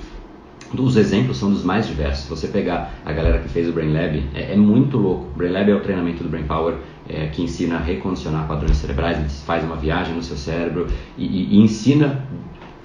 os 0.78 0.96
exemplos 0.96 1.36
são 1.36 1.50
dos 1.50 1.64
mais 1.64 1.86
diversos. 1.86 2.28
Você 2.28 2.46
pegar 2.46 2.94
a 3.04 3.12
galera 3.12 3.40
que 3.40 3.48
fez 3.48 3.68
o 3.68 3.72
Brain 3.72 3.92
Lab, 3.92 4.22
é, 4.32 4.52
é 4.52 4.56
muito 4.56 4.96
louco. 4.96 5.26
O 5.34 5.36
Brain 5.36 5.50
Lab 5.50 5.68
é 5.68 5.74
o 5.74 5.80
treinamento 5.80 6.22
do 6.22 6.30
Brain 6.30 6.44
Power 6.44 6.76
é, 7.08 7.26
que 7.26 7.42
ensina 7.42 7.74
a 7.74 7.80
recondicionar 7.80 8.46
padrões 8.46 8.76
cerebrais. 8.76 9.42
Faz 9.44 9.64
uma 9.64 9.74
viagem 9.74 10.14
no 10.14 10.22
seu 10.22 10.36
cérebro 10.36 10.86
e, 11.18 11.26
e, 11.26 11.56
e 11.56 11.58
ensina 11.58 12.24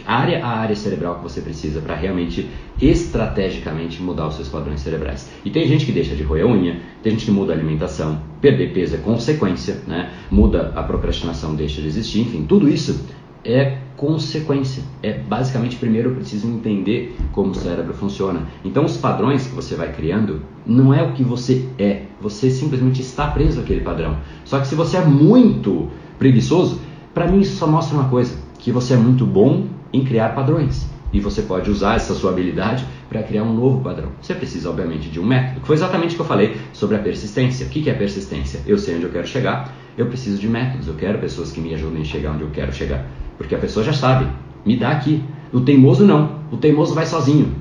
área 0.08 0.44
a 0.46 0.50
área 0.60 0.76
cerebral 0.76 1.16
que 1.16 1.24
você 1.24 1.42
precisa 1.42 1.82
para 1.82 1.94
realmente 1.94 2.50
estrategicamente 2.82 4.02
mudar 4.02 4.28
os 4.28 4.36
seus 4.36 4.48
padrões 4.48 4.80
cerebrais. 4.80 5.30
E 5.44 5.50
tem 5.50 5.68
gente 5.68 5.86
que 5.86 5.92
deixa 5.92 6.16
de 6.16 6.24
roer 6.24 6.46
a 6.46 6.48
unha, 6.48 6.80
tem 7.04 7.12
gente 7.12 7.26
que 7.26 7.32
muda 7.32 7.52
a 7.52 7.56
alimentação, 7.56 8.22
perder 8.40 8.74
peso 8.74 8.96
é 8.96 9.00
consequência, 9.00 9.82
né? 9.86 10.12
muda 10.32 10.72
a 10.76 10.84
procrastinação, 10.84 11.56
deixa 11.56 11.82
de 11.82 11.88
existir, 11.88 12.22
enfim, 12.22 12.46
tudo 12.48 12.70
isso 12.70 13.06
é 13.44 13.80
consequência. 13.98 14.84
É 15.02 15.14
basicamente 15.18 15.76
primeiro 15.76 16.12
eu 16.12 16.16
preciso 16.16 16.48
entender 16.48 17.16
como 17.32 17.52
o 17.52 17.56
cérebro 17.56 17.94
funciona. 17.94 18.44
Então 18.64 18.86
os 18.86 18.96
padrões 18.98 19.48
que 19.48 19.56
você 19.56 19.76
vai 19.76 19.92
criando 19.92 20.42
não 20.66 20.94
é 20.94 21.02
o 21.02 21.14
que 21.14 21.24
você 21.24 21.68
é, 21.80 22.04
você 22.22 22.50
simplesmente 22.50 23.02
está 23.02 23.28
preso 23.28 23.60
àquele 23.60 23.82
padrão. 23.82 24.18
Só 24.46 24.60
que 24.60 24.68
se 24.68 24.76
você 24.76 24.98
é 24.98 25.06
muito 25.06 25.90
preguiçoso, 26.20 26.80
para 27.14 27.28
mim 27.28 27.40
isso 27.40 27.58
só 27.58 27.68
mostra 27.68 27.98
uma 27.98 28.10
coisa, 28.10 28.38
que 28.60 28.72
você 28.72 28.94
é 28.94 28.98
muito 28.98 29.26
bom 29.26 29.66
em 29.92 30.04
criar 30.04 30.30
padrões. 30.30 30.88
E 31.12 31.20
você 31.20 31.42
pode 31.42 31.70
usar 31.72 31.96
essa 31.96 32.14
sua 32.14 32.32
habilidade 32.32 32.86
para 33.08 33.24
criar 33.24 33.44
um 33.44 33.54
novo 33.54 33.82
padrão. 33.82 34.10
Você 34.22 34.34
precisa, 34.34 34.70
obviamente, 34.70 35.10
de 35.10 35.20
um 35.20 35.26
método. 35.26 35.66
Foi 35.66 35.76
exatamente 35.76 36.14
o 36.14 36.16
que 36.16 36.22
eu 36.22 36.26
falei 36.26 36.58
sobre 36.74 36.98
a 36.98 37.00
persistência. 37.00 37.66
O 37.66 37.70
que 37.70 37.90
é 37.90 37.94
persistência? 37.94 38.60
Eu 38.68 38.78
sei 38.78 38.96
onde 38.96 39.06
eu 39.06 39.12
quero 39.12 39.26
chegar, 39.26 39.74
eu 39.98 40.08
preciso 40.08 40.38
de 40.38 40.48
métodos. 40.48 40.88
Eu 40.88 40.96
quero 40.96 41.18
pessoas 41.20 41.52
que 41.52 41.62
me 41.62 41.74
ajudem 41.74 42.02
a 42.02 42.06
chegar 42.06 42.32
onde 42.32 42.42
eu 42.42 42.50
quero 42.50 42.74
chegar. 42.74 43.06
Porque 43.38 43.56
a 43.56 43.58
pessoa 43.58 43.86
já 43.86 43.94
sabe, 43.94 44.28
me 44.66 44.76
dá 44.76 44.90
aqui. 44.90 45.24
O 45.54 45.62
teimoso 45.62 46.06
não. 46.06 46.42
O 46.52 46.58
teimoso 46.58 46.94
vai 46.94 47.06
sozinho. 47.06 47.56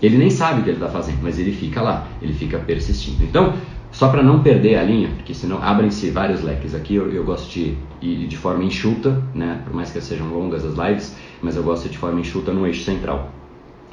Ele 0.00 0.18
nem 0.18 0.30
sabe 0.30 0.60
o 0.60 0.64
que 0.64 0.70
ele 0.70 0.76
está 0.76 0.90
fazendo, 0.90 1.18
mas 1.22 1.38
ele 1.38 1.52
fica 1.52 1.80
lá, 1.80 2.06
ele 2.20 2.34
fica 2.34 2.58
persistindo. 2.58 3.24
Então, 3.24 3.54
só 3.90 4.08
para 4.08 4.22
não 4.22 4.42
perder 4.42 4.76
a 4.76 4.82
linha, 4.82 5.08
porque 5.16 5.32
senão 5.32 5.62
abrem-se 5.62 6.10
vários 6.10 6.42
leques 6.42 6.74
aqui, 6.74 6.94
eu, 6.94 7.10
eu, 7.10 7.24
gosto 7.24 7.50
de 7.50 7.76
ir 8.02 8.26
de 8.26 8.36
forma 8.36 8.62
enxuta, 8.64 9.22
né? 9.34 9.62
por 9.64 9.74
mais 9.74 9.90
que 9.90 10.00
sejam 10.00 10.28
longas 10.28 10.64
as 10.64 10.74
lives, 10.74 11.16
mas 11.40 11.56
eu 11.56 11.62
gosto 11.62 11.88
de 11.88 11.96
forma 11.96 12.20
enxuta 12.20 12.52
no 12.52 12.66
eixo 12.66 12.84
central. 12.84 13.30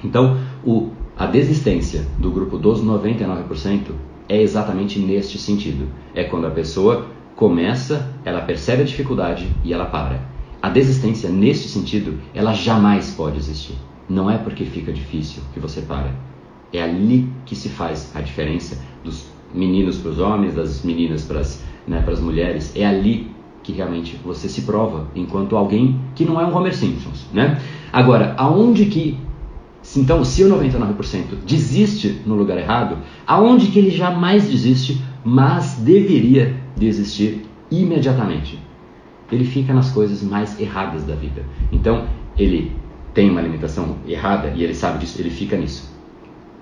Então, 0.03 0.37
o, 0.63 0.89
a 1.17 1.25
desistência 1.25 2.05
do 2.17 2.31
grupo 2.31 2.57
dos 2.57 2.83
99% 2.83 3.91
é 4.27 4.41
exatamente 4.41 4.99
neste 4.99 5.37
sentido. 5.37 5.87
É 6.13 6.23
quando 6.23 6.47
a 6.47 6.51
pessoa 6.51 7.07
começa, 7.35 8.13
ela 8.25 8.41
percebe 8.41 8.81
a 8.81 8.85
dificuldade 8.85 9.47
e 9.63 9.73
ela 9.73 9.85
para. 9.85 10.19
A 10.61 10.69
desistência, 10.69 11.29
neste 11.29 11.67
sentido, 11.67 12.19
ela 12.33 12.53
jamais 12.53 13.11
pode 13.11 13.37
existir. 13.37 13.75
Não 14.09 14.29
é 14.29 14.37
porque 14.37 14.65
fica 14.65 14.91
difícil 14.91 15.43
que 15.53 15.59
você 15.59 15.81
para. 15.81 16.11
É 16.71 16.81
ali 16.81 17.29
que 17.45 17.55
se 17.55 17.69
faz 17.69 18.11
a 18.15 18.21
diferença 18.21 18.81
dos 19.03 19.32
meninos 19.53 19.97
para 19.97 20.11
os 20.11 20.19
homens, 20.19 20.55
das 20.55 20.83
meninas 20.83 21.23
para 21.23 21.39
as 21.39 21.63
né, 21.87 22.03
mulheres, 22.19 22.73
é 22.75 22.85
ali 22.85 23.31
que 23.61 23.71
realmente 23.71 24.19
você 24.23 24.49
se 24.49 24.63
prova 24.63 25.07
enquanto 25.15 25.55
alguém 25.55 25.99
que 26.15 26.25
não 26.25 26.39
é 26.39 26.45
um 26.45 26.55
Homer 26.55 26.75
Simpsons, 26.75 27.27
né? 27.33 27.61
Agora, 27.91 28.33
aonde 28.37 28.85
que 28.85 29.17
então, 29.97 30.23
se 30.23 30.43
o 30.43 30.49
99% 30.49 30.95
desiste 31.45 32.21
no 32.25 32.35
lugar 32.35 32.57
errado, 32.57 32.99
aonde 33.27 33.67
que 33.67 33.77
ele 33.77 33.91
jamais 33.91 34.49
desiste, 34.49 35.01
mas 35.25 35.75
deveria 35.75 36.55
desistir 36.75 37.45
imediatamente? 37.69 38.57
Ele 39.29 39.43
fica 39.43 39.73
nas 39.73 39.91
coisas 39.91 40.23
mais 40.23 40.59
erradas 40.59 41.03
da 41.03 41.15
vida. 41.15 41.43
Então, 41.69 42.05
ele 42.37 42.71
tem 43.13 43.29
uma 43.29 43.41
alimentação 43.41 43.97
errada 44.07 44.53
e 44.55 44.63
ele 44.63 44.73
sabe 44.73 44.99
disso, 44.99 45.19
ele 45.19 45.29
fica 45.29 45.57
nisso 45.57 45.92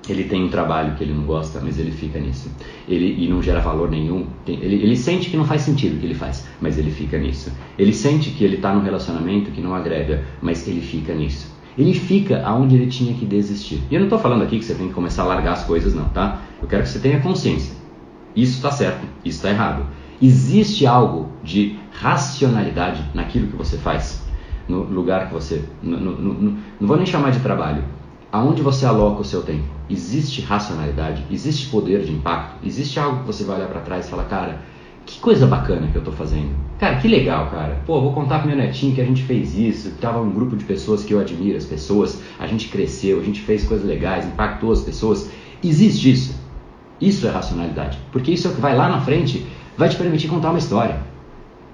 ele 0.10 0.24
tem 0.24 0.44
um 0.44 0.50
trabalho 0.50 0.96
que 0.96 1.04
ele 1.04 1.14
não 1.14 1.24
gosta, 1.24 1.60
mas 1.62 1.78
ele 1.78 1.92
fica 1.92 2.20
nisso. 2.20 2.50
Ele 2.88 3.24
e 3.24 3.30
não 3.30 3.42
gera 3.42 3.60
valor 3.60 3.90
nenhum. 3.90 4.26
Ele, 4.48 4.76
ele, 4.76 4.96
sente 4.96 5.30
que 5.30 5.38
não 5.38 5.46
faz 5.46 5.62
sentido 5.62 5.96
o 5.96 6.00
que 6.00 6.06
ele 6.06 6.16
faz, 6.16 6.48
mas 6.60 6.78
ele 6.78 6.90
fica 6.90 7.18
nisso. 7.18 7.52
Ele 7.78 7.94
sente 7.94 8.32
que 8.32 8.44
ele 8.44 8.56
está 8.56 8.74
num 8.74 8.82
relacionamento 8.82 9.52
que 9.52 9.62
não 9.62 9.76
agrega, 9.76 10.24
mas 10.42 10.68
ele 10.68 10.82
fica 10.82 11.14
nisso. 11.14 11.52
Ele 11.78 11.94
fica 11.94 12.44
aonde 12.46 12.76
ele 12.76 12.88
tinha 12.88 13.14
que 13.14 13.26
desistir. 13.26 13.82
E 13.90 13.94
eu 13.94 14.00
não 14.00 14.08
estou 14.08 14.20
falando 14.20 14.42
aqui 14.44 14.58
que 14.58 14.66
você 14.66 14.74
tem 14.74 14.88
que 14.88 14.94
começar 14.94 15.24
a 15.24 15.28
largar 15.28 15.54
as 15.54 15.64
coisas, 15.64 15.94
não, 15.94 16.06
tá? 16.10 16.42
Eu 16.62 16.68
quero 16.68 16.84
que 16.84 16.90
você 16.90 17.00
tenha 17.00 17.20
consciência. 17.22 17.74
Isso 18.36 18.56
está 18.56 18.72
certo, 18.72 19.06
isso 19.24 19.38
está 19.38 19.50
errado. 19.50 19.86
Existe 20.22 20.86
algo 20.86 21.30
de 21.44 21.78
racionalidade 21.92 23.04
naquilo 23.14 23.48
que 23.48 23.56
você 23.56 23.78
faz, 23.78 24.26
no 24.68 24.84
lugar 24.84 25.28
que 25.28 25.34
você. 25.34 25.64
No, 25.82 26.00
no, 26.00 26.12
no, 26.12 26.58
não 26.80 26.88
vou 26.88 26.98
nem 26.98 27.06
chamar 27.06 27.32
de 27.32 27.40
trabalho 27.40 27.84
aonde 28.32 28.62
você 28.62 28.86
aloca 28.86 29.22
o 29.22 29.26
seu 29.26 29.42
tempo? 29.42 29.66
Existe 29.90 30.42
racionalidade? 30.42 31.26
Existe 31.30 31.68
poder 31.68 32.04
de 32.04 32.14
impacto? 32.14 32.66
Existe 32.66 33.00
algo 33.00 33.20
que 33.20 33.28
você 33.28 33.44
vai 33.44 33.58
olhar 33.58 33.68
para 33.68 33.82
trás 33.82 34.08
e 34.08 34.10
falar, 34.10 34.24
cara, 34.26 34.62
que 35.06 35.20
coisa 35.20 35.46
bacana 35.46 35.88
que 35.88 35.96
eu 35.96 36.02
estou 36.02 36.14
fazendo. 36.14 36.56
Cara, 36.80 36.98
que 36.98 37.08
legal, 37.08 37.50
cara. 37.50 37.82
Pô, 37.86 38.00
vou 38.00 38.14
contar 38.14 38.40
pro 38.40 38.48
meu 38.48 38.58
netinho 38.58 38.96
que 38.96 39.02
a 39.02 39.06
gente 39.06 39.24
fez 39.24 39.58
isso, 39.58 39.92
tava 40.00 40.22
um 40.22 40.32
grupo 40.32 40.56
de 40.56 40.64
pessoas 40.64 41.04
que 41.04 41.14
eu 41.14 41.20
admiro, 41.20 41.58
as 41.58 41.66
pessoas, 41.66 42.22
a 42.40 42.48
gente 42.48 42.70
cresceu, 42.70 43.20
a 43.20 43.24
gente 43.24 43.42
fez 43.42 43.66
coisas 43.66 43.86
legais, 43.86 44.26
impactou 44.26 44.72
as 44.72 44.82
pessoas. 44.82 45.30
Existe 45.64 46.12
isso. 46.12 46.42
Isso 47.00 47.28
é 47.28 47.32
racionalidade. 47.32 48.00
Porque 48.12 48.32
isso 48.32 48.48
é 48.48 48.52
o 48.52 48.54
que 48.54 48.62
vai 48.62 48.76
lá 48.76 48.88
na 48.88 49.02
frente, 49.02 49.46
vai 49.78 49.90
te 49.90 49.98
permitir 49.98 50.28
contar 50.28 50.52
uma 50.52 50.60
história. 50.60 51.00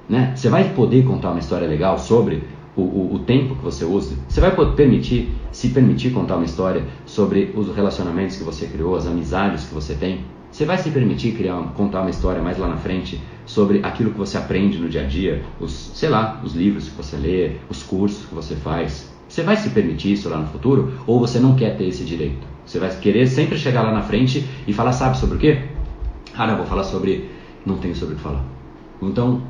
Né? 0.10 0.34
Você 0.36 0.50
vai 0.50 0.74
poder 0.74 1.06
contar 1.06 1.32
uma 1.32 1.40
história 1.40 1.68
legal 1.68 2.00
sobre 2.00 2.44
o, 2.78 2.82
o, 2.82 3.16
o, 3.16 3.20
tempo 3.20 3.56
que 3.56 3.64
você 3.64 3.84
usa, 3.84 4.16
você 4.30 4.40
vai 4.40 4.56
permitir, 4.76 5.34
se 5.52 5.70
permitir 5.70 6.12
contar 6.12 6.36
uma 6.36 6.46
história 6.46 6.86
sobre 7.06 7.52
os 7.56 7.76
relacionamentos 7.76 8.38
que 8.38 8.44
você 8.44 8.68
criou, 8.68 8.96
as 8.96 9.08
amizades 9.08 9.66
que 9.66 9.74
você 9.74 9.96
tem. 9.96 10.20
Você 10.52 10.64
vai 10.64 10.78
se 10.78 10.90
permitir 10.92 11.34
criar, 11.34 11.62
contar 11.76 12.02
uma 12.02 12.10
história 12.10 12.42
mais 12.42 12.58
lá 12.58 12.68
na 12.68 12.78
frente 12.78 13.20
sobre 13.46 13.80
aquilo 13.84 14.12
que 14.12 14.18
você 14.18 14.38
aprende 14.38 14.78
no 14.78 14.88
dia 14.88 15.02
a 15.02 15.06
dia, 15.06 15.44
os, 15.60 15.92
sei 15.96 16.10
lá, 16.10 16.40
os 16.44 16.54
livros 16.54 16.88
que 16.88 16.96
você 16.96 17.18
lê, 17.18 17.58
os 17.70 17.84
cursos 17.84 18.26
que 18.26 18.34
você 18.34 18.56
faz. 18.56 19.12
Você 19.28 19.44
vai 19.44 19.58
se 19.58 19.70
permitir 19.72 20.14
isso 20.14 20.30
lá 20.30 20.38
no 20.38 20.48
futuro 20.48 20.94
ou 21.06 21.20
você 21.20 21.40
não 21.40 21.56
quer 21.56 21.76
ter 21.76 21.86
esse 21.86 22.04
direito? 22.04 22.48
Você 22.66 22.80
vai 22.80 22.90
querer 22.98 23.28
sempre 23.28 23.58
chegar 23.58 23.82
lá 23.82 23.92
na 23.92 24.02
frente 24.02 24.46
e 24.68 24.74
falar, 24.74 24.94
sabe 24.94 25.18
sobre 25.18 25.38
o 25.38 25.40
quê? 25.40 25.64
Ah, 26.38 26.46
não, 26.46 26.58
vou 26.58 26.66
falar 26.66 26.84
sobre. 26.84 27.30
Não 27.66 27.78
tenho 27.78 27.96
sobre 27.96 28.14
o 28.14 28.18
que 28.18 28.24
falar. 28.24 28.44
Então, 29.02 29.42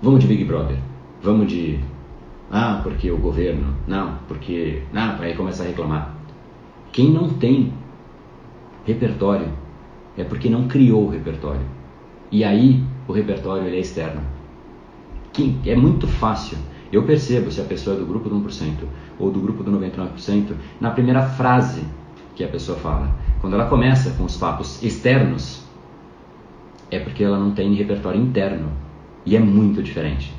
vamos 0.00 0.20
de 0.20 0.26
Big 0.26 0.44
Brother. 0.44 0.76
Vamos 1.22 1.48
de. 1.48 1.80
Ah, 2.50 2.80
porque 2.82 3.10
o 3.10 3.18
governo. 3.18 3.74
Não, 3.86 4.18
porque. 4.26 4.82
Não, 4.92 5.20
aí 5.20 5.34
começa 5.34 5.62
a 5.62 5.66
reclamar. 5.66 6.14
Quem 6.92 7.10
não 7.10 7.28
tem 7.28 7.72
repertório 8.84 9.48
é 10.16 10.24
porque 10.24 10.48
não 10.48 10.66
criou 10.66 11.06
o 11.06 11.10
repertório. 11.10 11.60
E 12.30 12.42
aí 12.42 12.82
o 13.06 13.12
repertório 13.12 13.66
ele 13.66 13.76
é 13.76 13.80
externo. 13.80 14.22
Quem, 15.32 15.58
é 15.66 15.76
muito 15.76 16.06
fácil. 16.06 16.58
Eu 16.90 17.02
percebo 17.02 17.50
se 17.50 17.60
a 17.60 17.64
pessoa 17.64 17.96
é 17.96 17.98
do 17.98 18.06
grupo 18.06 18.30
do 18.30 18.36
1% 18.36 18.72
ou 19.18 19.30
do 19.30 19.40
grupo 19.40 19.62
do 19.62 19.70
99% 19.70 20.54
na 20.80 20.90
primeira 20.90 21.22
frase 21.22 21.84
que 22.34 22.42
a 22.42 22.48
pessoa 22.48 22.78
fala. 22.78 23.14
Quando 23.40 23.54
ela 23.54 23.66
começa 23.66 24.10
com 24.12 24.24
os 24.24 24.36
papos 24.36 24.82
externos, 24.82 25.64
é 26.90 26.98
porque 26.98 27.22
ela 27.22 27.38
não 27.38 27.50
tem 27.50 27.74
repertório 27.74 28.20
interno. 28.20 28.72
E 29.26 29.36
é 29.36 29.38
muito 29.38 29.82
diferente. 29.82 30.34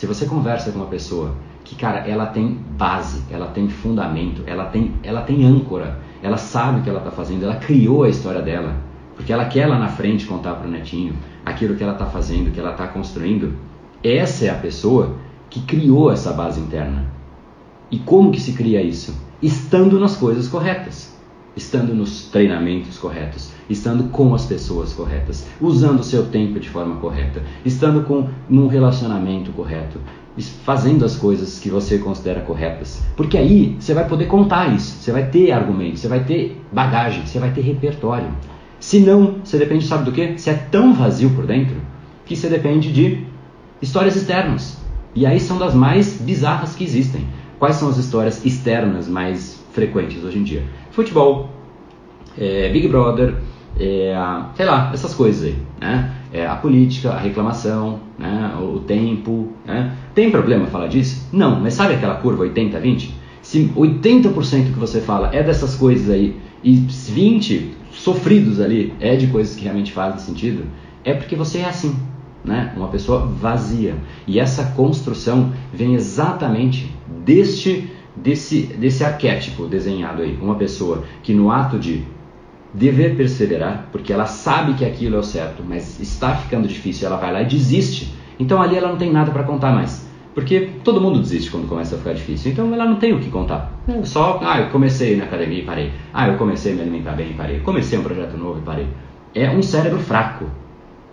Se 0.00 0.06
você 0.06 0.24
conversa 0.24 0.72
com 0.72 0.78
uma 0.78 0.86
pessoa 0.86 1.34
que, 1.62 1.76
cara, 1.76 2.08
ela 2.08 2.24
tem 2.24 2.58
base, 2.70 3.22
ela 3.30 3.48
tem 3.48 3.68
fundamento, 3.68 4.42
ela 4.46 4.64
tem, 4.64 4.94
ela 5.02 5.20
tem 5.20 5.44
âncora, 5.44 5.98
ela 6.22 6.38
sabe 6.38 6.80
o 6.80 6.82
que 6.82 6.88
ela 6.88 7.00
está 7.00 7.10
fazendo, 7.10 7.44
ela 7.44 7.56
criou 7.56 8.04
a 8.04 8.08
história 8.08 8.40
dela, 8.40 8.74
porque 9.14 9.30
ela 9.30 9.44
quer 9.44 9.66
lá 9.66 9.78
na 9.78 9.88
frente 9.88 10.24
contar 10.24 10.54
para 10.54 10.66
o 10.66 10.70
netinho 10.70 11.12
aquilo 11.44 11.76
que 11.76 11.82
ela 11.82 11.92
está 11.92 12.06
fazendo, 12.06 12.50
que 12.50 12.58
ela 12.58 12.70
está 12.70 12.88
construindo. 12.88 13.52
Essa 14.02 14.46
é 14.46 14.48
a 14.48 14.54
pessoa 14.54 15.16
que 15.50 15.60
criou 15.60 16.10
essa 16.10 16.32
base 16.32 16.58
interna. 16.58 17.04
E 17.90 17.98
como 17.98 18.32
que 18.32 18.40
se 18.40 18.54
cria 18.54 18.80
isso? 18.80 19.14
Estando 19.42 20.00
nas 20.00 20.16
coisas 20.16 20.48
corretas, 20.48 21.09
estando 21.56 21.94
nos 21.94 22.26
treinamentos 22.26 22.96
corretos, 22.98 23.50
estando 23.68 24.04
com 24.04 24.34
as 24.34 24.46
pessoas 24.46 24.92
corretas, 24.92 25.46
usando 25.60 26.00
o 26.00 26.04
seu 26.04 26.26
tempo 26.26 26.60
de 26.60 26.68
forma 26.68 26.96
correta, 26.96 27.42
estando 27.64 28.02
com 28.02 28.28
num 28.48 28.66
relacionamento 28.66 29.50
correto, 29.52 29.98
fazendo 30.64 31.04
as 31.04 31.16
coisas 31.16 31.58
que 31.58 31.68
você 31.68 31.98
considera 31.98 32.40
corretas. 32.40 33.02
Porque 33.16 33.36
aí 33.36 33.76
você 33.78 33.92
vai 33.92 34.08
poder 34.08 34.26
contar 34.26 34.74
isso, 34.74 34.96
você 35.02 35.12
vai 35.12 35.28
ter 35.28 35.52
argumentos, 35.52 36.00
você 36.00 36.08
vai 36.08 36.24
ter 36.24 36.60
bagagem, 36.72 37.26
você 37.26 37.38
vai 37.38 37.52
ter 37.52 37.62
repertório. 37.62 38.28
Se 38.78 39.00
não, 39.00 39.36
você 39.44 39.58
depende, 39.58 39.86
sabe 39.86 40.04
do 40.04 40.12
que? 40.12 40.38
Você 40.38 40.50
é 40.50 40.54
tão 40.54 40.94
vazio 40.94 41.30
por 41.30 41.46
dentro 41.46 41.76
que 42.24 42.34
você 42.34 42.48
depende 42.48 42.92
de 42.92 43.26
histórias 43.82 44.16
externas. 44.16 44.78
E 45.14 45.26
aí 45.26 45.40
são 45.40 45.58
das 45.58 45.74
mais 45.74 46.20
bizarras 46.20 46.74
que 46.74 46.84
existem. 46.84 47.26
Quais 47.58 47.76
são 47.76 47.88
as 47.88 47.98
histórias 47.98 48.44
externas 48.44 49.06
mais 49.06 49.60
frequentes 49.72 50.24
hoje 50.24 50.38
em 50.38 50.44
dia? 50.44 50.64
Futebol, 50.90 51.50
é, 52.38 52.68
Big 52.70 52.88
Brother, 52.88 53.34
é, 53.78 54.14
sei 54.54 54.66
lá, 54.66 54.90
essas 54.92 55.14
coisas 55.14 55.44
aí, 55.44 55.56
né? 55.80 56.14
É, 56.32 56.46
a 56.46 56.54
política, 56.54 57.10
a 57.10 57.18
reclamação, 57.18 58.00
né? 58.18 58.56
o, 58.60 58.76
o 58.76 58.80
tempo. 58.80 59.48
Né? 59.64 59.92
Tem 60.14 60.30
problema 60.30 60.66
falar 60.66 60.86
disso? 60.86 61.28
Não, 61.32 61.58
mas 61.58 61.74
sabe 61.74 61.94
aquela 61.94 62.16
curva 62.16 62.44
80-20? 62.44 63.10
Se 63.42 63.72
80% 63.76 64.72
que 64.72 64.78
você 64.78 65.00
fala 65.00 65.30
é 65.32 65.42
dessas 65.42 65.74
coisas 65.74 66.10
aí 66.10 66.36
e 66.62 66.76
20 66.76 67.74
sofridos 67.90 68.60
ali 68.60 68.92
é 69.00 69.16
de 69.16 69.26
coisas 69.28 69.56
que 69.56 69.64
realmente 69.64 69.92
fazem 69.92 70.20
sentido, 70.20 70.64
é 71.02 71.14
porque 71.14 71.34
você 71.34 71.58
é 71.58 71.64
assim 71.64 71.96
né? 72.44 72.72
uma 72.76 72.88
pessoa 72.88 73.26
vazia. 73.26 73.96
E 74.26 74.38
essa 74.38 74.64
construção 74.72 75.52
vem 75.72 75.94
exatamente 75.94 76.94
deste, 77.24 77.90
desse, 78.16 78.62
desse 78.62 79.04
arquétipo 79.04 79.66
desenhado 79.66 80.22
aí. 80.22 80.38
Uma 80.40 80.54
pessoa 80.54 81.04
que 81.22 81.32
no 81.32 81.50
ato 81.50 81.78
de 81.78 82.04
dever 82.72 83.16
perseverar, 83.16 83.88
porque 83.90 84.12
ela 84.12 84.26
sabe 84.26 84.74
que 84.74 84.84
aquilo 84.84 85.16
é 85.16 85.18
o 85.18 85.22
certo, 85.22 85.62
mas 85.66 85.98
está 86.00 86.36
ficando 86.36 86.68
difícil, 86.68 87.08
ela 87.08 87.16
vai 87.16 87.32
lá 87.32 87.42
e 87.42 87.46
desiste. 87.46 88.14
Então 88.38 88.62
ali 88.62 88.76
ela 88.76 88.88
não 88.88 88.96
tem 88.96 89.12
nada 89.12 89.30
para 89.30 89.42
contar 89.42 89.72
mais. 89.72 90.08
Porque 90.34 90.70
todo 90.84 91.00
mundo 91.00 91.18
desiste 91.18 91.50
quando 91.50 91.68
começa 91.68 91.96
a 91.96 91.98
ficar 91.98 92.12
difícil. 92.12 92.52
Então 92.52 92.72
ela 92.72 92.84
não 92.84 92.96
tem 92.96 93.12
o 93.12 93.18
que 93.18 93.28
contar. 93.28 93.72
É 93.88 94.04
só, 94.04 94.38
ah, 94.42 94.60
eu 94.60 94.70
comecei 94.70 95.16
na 95.16 95.24
academia 95.24 95.58
e 95.58 95.64
parei. 95.64 95.92
Ah, 96.14 96.28
eu 96.28 96.38
comecei 96.38 96.72
a 96.72 96.74
me 96.76 96.82
alimentar 96.82 97.12
bem 97.12 97.30
e 97.30 97.34
parei. 97.34 97.60
Comecei 97.60 97.98
um 97.98 98.02
projeto 98.02 98.36
novo 98.36 98.60
e 98.60 98.62
parei. 98.62 98.86
É 99.34 99.50
um 99.50 99.60
cérebro 99.60 99.98
fraco. 99.98 100.46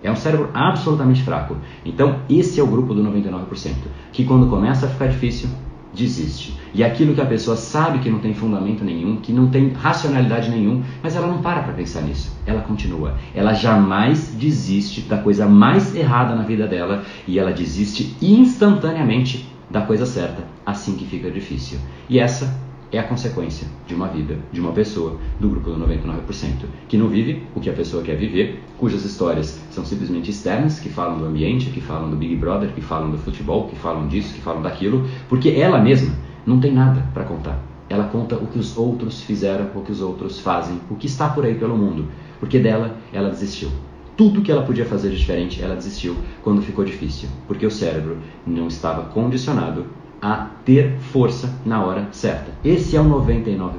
É 0.03 0.11
um 0.11 0.15
cérebro 0.15 0.49
absolutamente 0.53 1.23
fraco. 1.23 1.57
Então, 1.83 2.19
esse 2.29 2.59
é 2.59 2.63
o 2.63 2.67
grupo 2.67 2.93
do 2.93 3.03
99%, 3.03 3.73
que 4.13 4.23
quando 4.23 4.47
começa 4.47 4.85
a 4.85 4.89
ficar 4.89 5.07
difícil, 5.07 5.49
desiste. 5.97 6.55
E 6.73 6.83
aquilo 6.83 7.13
que 7.15 7.21
a 7.21 7.25
pessoa 7.25 7.57
sabe 7.57 7.99
que 7.99 8.09
não 8.09 8.19
tem 8.19 8.33
fundamento 8.33 8.83
nenhum, 8.83 9.17
que 9.17 9.33
não 9.33 9.49
tem 9.49 9.69
racionalidade 9.69 10.49
nenhum, 10.49 10.83
mas 11.01 11.15
ela 11.15 11.27
não 11.27 11.41
para 11.41 11.63
para 11.63 11.73
pensar 11.73 12.01
nisso. 12.01 12.37
Ela 12.45 12.61
continua. 12.61 13.17
Ela 13.33 13.53
jamais 13.53 14.35
desiste 14.39 15.01
da 15.01 15.17
coisa 15.17 15.47
mais 15.47 15.95
errada 15.95 16.35
na 16.35 16.43
vida 16.43 16.67
dela 16.67 17.03
e 17.27 17.39
ela 17.39 17.51
desiste 17.51 18.15
instantaneamente 18.21 19.47
da 19.69 19.81
coisa 19.81 20.05
certa 20.05 20.43
assim 20.65 20.95
que 20.95 21.05
fica 21.05 21.31
difícil. 21.31 21.79
E 22.09 22.19
essa 22.19 22.66
é 22.91 22.99
a 22.99 23.03
consequência 23.03 23.67
de 23.85 23.93
uma 23.93 24.07
vida, 24.07 24.37
de 24.51 24.61
uma 24.61 24.71
pessoa, 24.71 25.17
do 25.39 25.49
grupo 25.49 25.71
do 25.71 25.77
99%, 25.77 26.65
que 26.87 26.97
não 26.97 27.09
vive 27.09 27.43
o 27.53 27.59
que 27.59 27.69
a 27.69 27.73
pessoa 27.73 28.03
quer 28.03 28.15
viver, 28.15 28.63
cujas 28.77 29.03
histórias 29.03 29.59
são 29.71 29.83
simplesmente 29.83 30.31
externas, 30.31 30.79
que 30.79 30.89
falam 30.89 31.19
do 31.19 31.25
ambiente, 31.25 31.69
que 31.69 31.81
falam 31.81 32.09
do 32.09 32.15
Big 32.15 32.35
Brother, 32.35 32.71
que 32.73 32.81
falam 32.81 33.11
do 33.11 33.17
futebol, 33.17 33.67
que 33.67 33.75
falam 33.75 34.07
disso, 34.07 34.33
que 34.33 34.41
falam 34.41 34.61
daquilo, 34.61 35.05
porque 35.27 35.49
ela 35.49 35.79
mesma 35.79 36.13
não 36.45 36.59
tem 36.59 36.71
nada 36.71 37.05
para 37.13 37.25
contar. 37.25 37.59
Ela 37.89 38.05
conta 38.05 38.35
o 38.35 38.47
que 38.47 38.59
os 38.59 38.77
outros 38.77 39.21
fizeram, 39.21 39.69
o 39.75 39.81
que 39.81 39.91
os 39.91 40.01
outros 40.01 40.39
fazem, 40.39 40.79
o 40.89 40.95
que 40.95 41.07
está 41.07 41.29
por 41.29 41.45
aí 41.45 41.55
pelo 41.55 41.77
mundo, 41.77 42.07
porque 42.39 42.59
dela 42.59 42.97
ela 43.13 43.29
desistiu. 43.29 43.69
Tudo 44.15 44.41
que 44.41 44.51
ela 44.51 44.63
podia 44.63 44.85
fazer 44.85 45.11
de 45.11 45.17
diferente, 45.17 45.61
ela 45.61 45.75
desistiu 45.75 46.15
quando 46.43 46.61
ficou 46.61 46.83
difícil, 46.83 47.29
porque 47.47 47.65
o 47.65 47.71
cérebro 47.71 48.17
não 48.45 48.67
estava 48.67 49.03
condicionado 49.03 49.85
a 50.21 50.47
ter 50.65 50.97
força 50.97 51.59
na 51.65 51.83
hora 51.83 52.07
certa. 52.11 52.51
Esse 52.63 52.95
é 52.95 53.01
o 53.01 53.05
99%. 53.05 53.71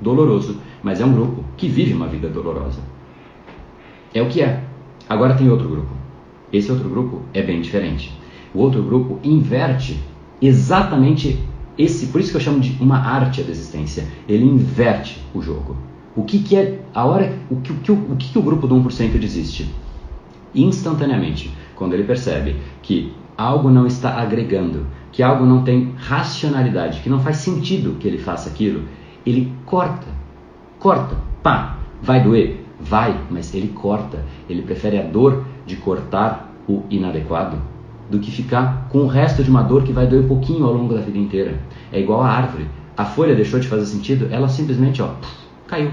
Doloroso, 0.00 0.60
mas 0.82 1.00
é 1.00 1.04
um 1.04 1.12
grupo 1.12 1.44
que 1.56 1.68
vive 1.68 1.92
uma 1.92 2.06
vida 2.06 2.28
dolorosa. 2.28 2.80
É 4.12 4.22
o 4.22 4.28
que 4.28 4.42
é. 4.42 4.62
Agora 5.08 5.34
tem 5.34 5.48
outro 5.50 5.68
grupo. 5.68 5.92
Esse 6.52 6.70
outro 6.70 6.88
grupo 6.88 7.22
é 7.32 7.42
bem 7.42 7.60
diferente. 7.60 8.12
O 8.54 8.60
outro 8.60 8.82
grupo 8.82 9.18
inverte 9.24 10.00
exatamente 10.40 11.38
esse, 11.76 12.06
por 12.06 12.20
isso 12.20 12.30
que 12.30 12.36
eu 12.36 12.40
chamo 12.40 12.60
de 12.60 12.80
uma 12.80 12.98
arte 12.98 13.42
da 13.42 13.50
existência. 13.50 14.06
Ele 14.28 14.44
inverte 14.44 15.20
o 15.34 15.42
jogo. 15.42 15.76
O 16.14 16.22
que, 16.22 16.38
que 16.38 16.54
é 16.56 16.80
a 16.94 17.04
hora, 17.04 17.36
o 17.50 17.56
que, 17.56 17.72
o, 17.72 17.76
que, 17.76 17.90
o 17.90 18.16
que, 18.16 18.32
que 18.32 18.38
o 18.38 18.42
grupo 18.42 18.68
do 18.68 18.76
1% 18.76 19.18
desiste? 19.18 19.68
Instantaneamente, 20.54 21.52
quando 21.74 21.94
ele 21.94 22.04
percebe 22.04 22.56
que 22.80 23.12
algo 23.36 23.68
não 23.68 23.86
está 23.86 24.20
agregando, 24.20 24.86
que 25.14 25.22
algo 25.22 25.46
não 25.46 25.62
tem 25.62 25.94
racionalidade, 25.96 27.00
que 27.00 27.08
não 27.08 27.20
faz 27.20 27.36
sentido 27.36 27.96
que 28.00 28.08
ele 28.08 28.18
faça 28.18 28.50
aquilo, 28.50 28.82
ele 29.24 29.52
corta. 29.64 30.08
Corta. 30.80 31.16
Pá. 31.40 31.78
Vai 32.02 32.20
doer? 32.20 32.66
Vai, 32.80 33.16
mas 33.30 33.54
ele 33.54 33.68
corta. 33.68 34.24
Ele 34.50 34.62
prefere 34.62 34.98
a 34.98 35.02
dor 35.04 35.44
de 35.64 35.76
cortar 35.76 36.52
o 36.68 36.82
inadequado 36.90 37.58
do 38.10 38.18
que 38.18 38.32
ficar 38.32 38.88
com 38.90 38.98
o 38.98 39.06
resto 39.06 39.44
de 39.44 39.48
uma 39.48 39.62
dor 39.62 39.84
que 39.84 39.92
vai 39.92 40.04
doer 40.04 40.26
pouquinho 40.26 40.66
ao 40.66 40.72
longo 40.72 40.92
da 40.92 41.00
vida 41.00 41.16
inteira. 41.16 41.60
É 41.92 42.00
igual 42.00 42.20
a 42.20 42.28
árvore. 42.28 42.66
A 42.96 43.04
folha 43.04 43.36
deixou 43.36 43.60
de 43.60 43.68
fazer 43.68 43.86
sentido, 43.86 44.26
ela 44.32 44.48
simplesmente 44.48 45.00
ó, 45.00 45.10
caiu. 45.68 45.92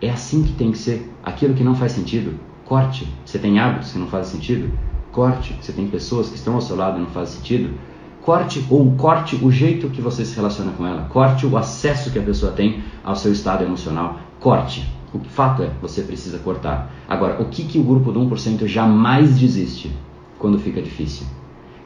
É 0.00 0.08
assim 0.08 0.42
que 0.42 0.52
tem 0.54 0.72
que 0.72 0.78
ser. 0.78 1.06
Aquilo 1.22 1.52
que 1.52 1.62
não 1.62 1.74
faz 1.74 1.92
sentido, 1.92 2.40
corte. 2.64 3.06
Você 3.26 3.38
tem 3.38 3.60
hábitos 3.60 3.92
que 3.92 3.98
não 3.98 4.06
fazem 4.06 4.40
sentido? 4.40 4.70
Corte. 5.12 5.56
Você 5.60 5.72
tem 5.72 5.86
pessoas 5.88 6.28
que 6.28 6.36
estão 6.36 6.54
ao 6.54 6.60
seu 6.60 6.76
lado 6.76 6.98
e 6.98 7.00
não 7.00 7.08
fazem 7.08 7.36
sentido? 7.36 7.74
corte 8.22 8.64
ou 8.70 8.92
corte 8.92 9.36
o 9.42 9.50
jeito 9.50 9.88
que 9.88 10.00
você 10.00 10.24
se 10.24 10.36
relaciona 10.36 10.72
com 10.72 10.86
ela, 10.86 11.06
corte 11.08 11.46
o 11.46 11.56
acesso 11.56 12.10
que 12.10 12.18
a 12.18 12.22
pessoa 12.22 12.52
tem 12.52 12.82
ao 13.02 13.16
seu 13.16 13.32
estado 13.32 13.64
emocional, 13.64 14.20
corte. 14.38 14.86
O 15.12 15.18
fato 15.18 15.62
é, 15.62 15.70
você 15.82 16.02
precisa 16.02 16.38
cortar. 16.38 16.92
Agora, 17.08 17.42
o 17.42 17.46
que, 17.46 17.64
que 17.64 17.78
o 17.78 17.82
grupo 17.82 18.12
do 18.12 18.20
1% 18.20 18.66
jamais 18.66 19.36
desiste 19.36 19.90
quando 20.38 20.58
fica 20.58 20.80
difícil? 20.80 21.26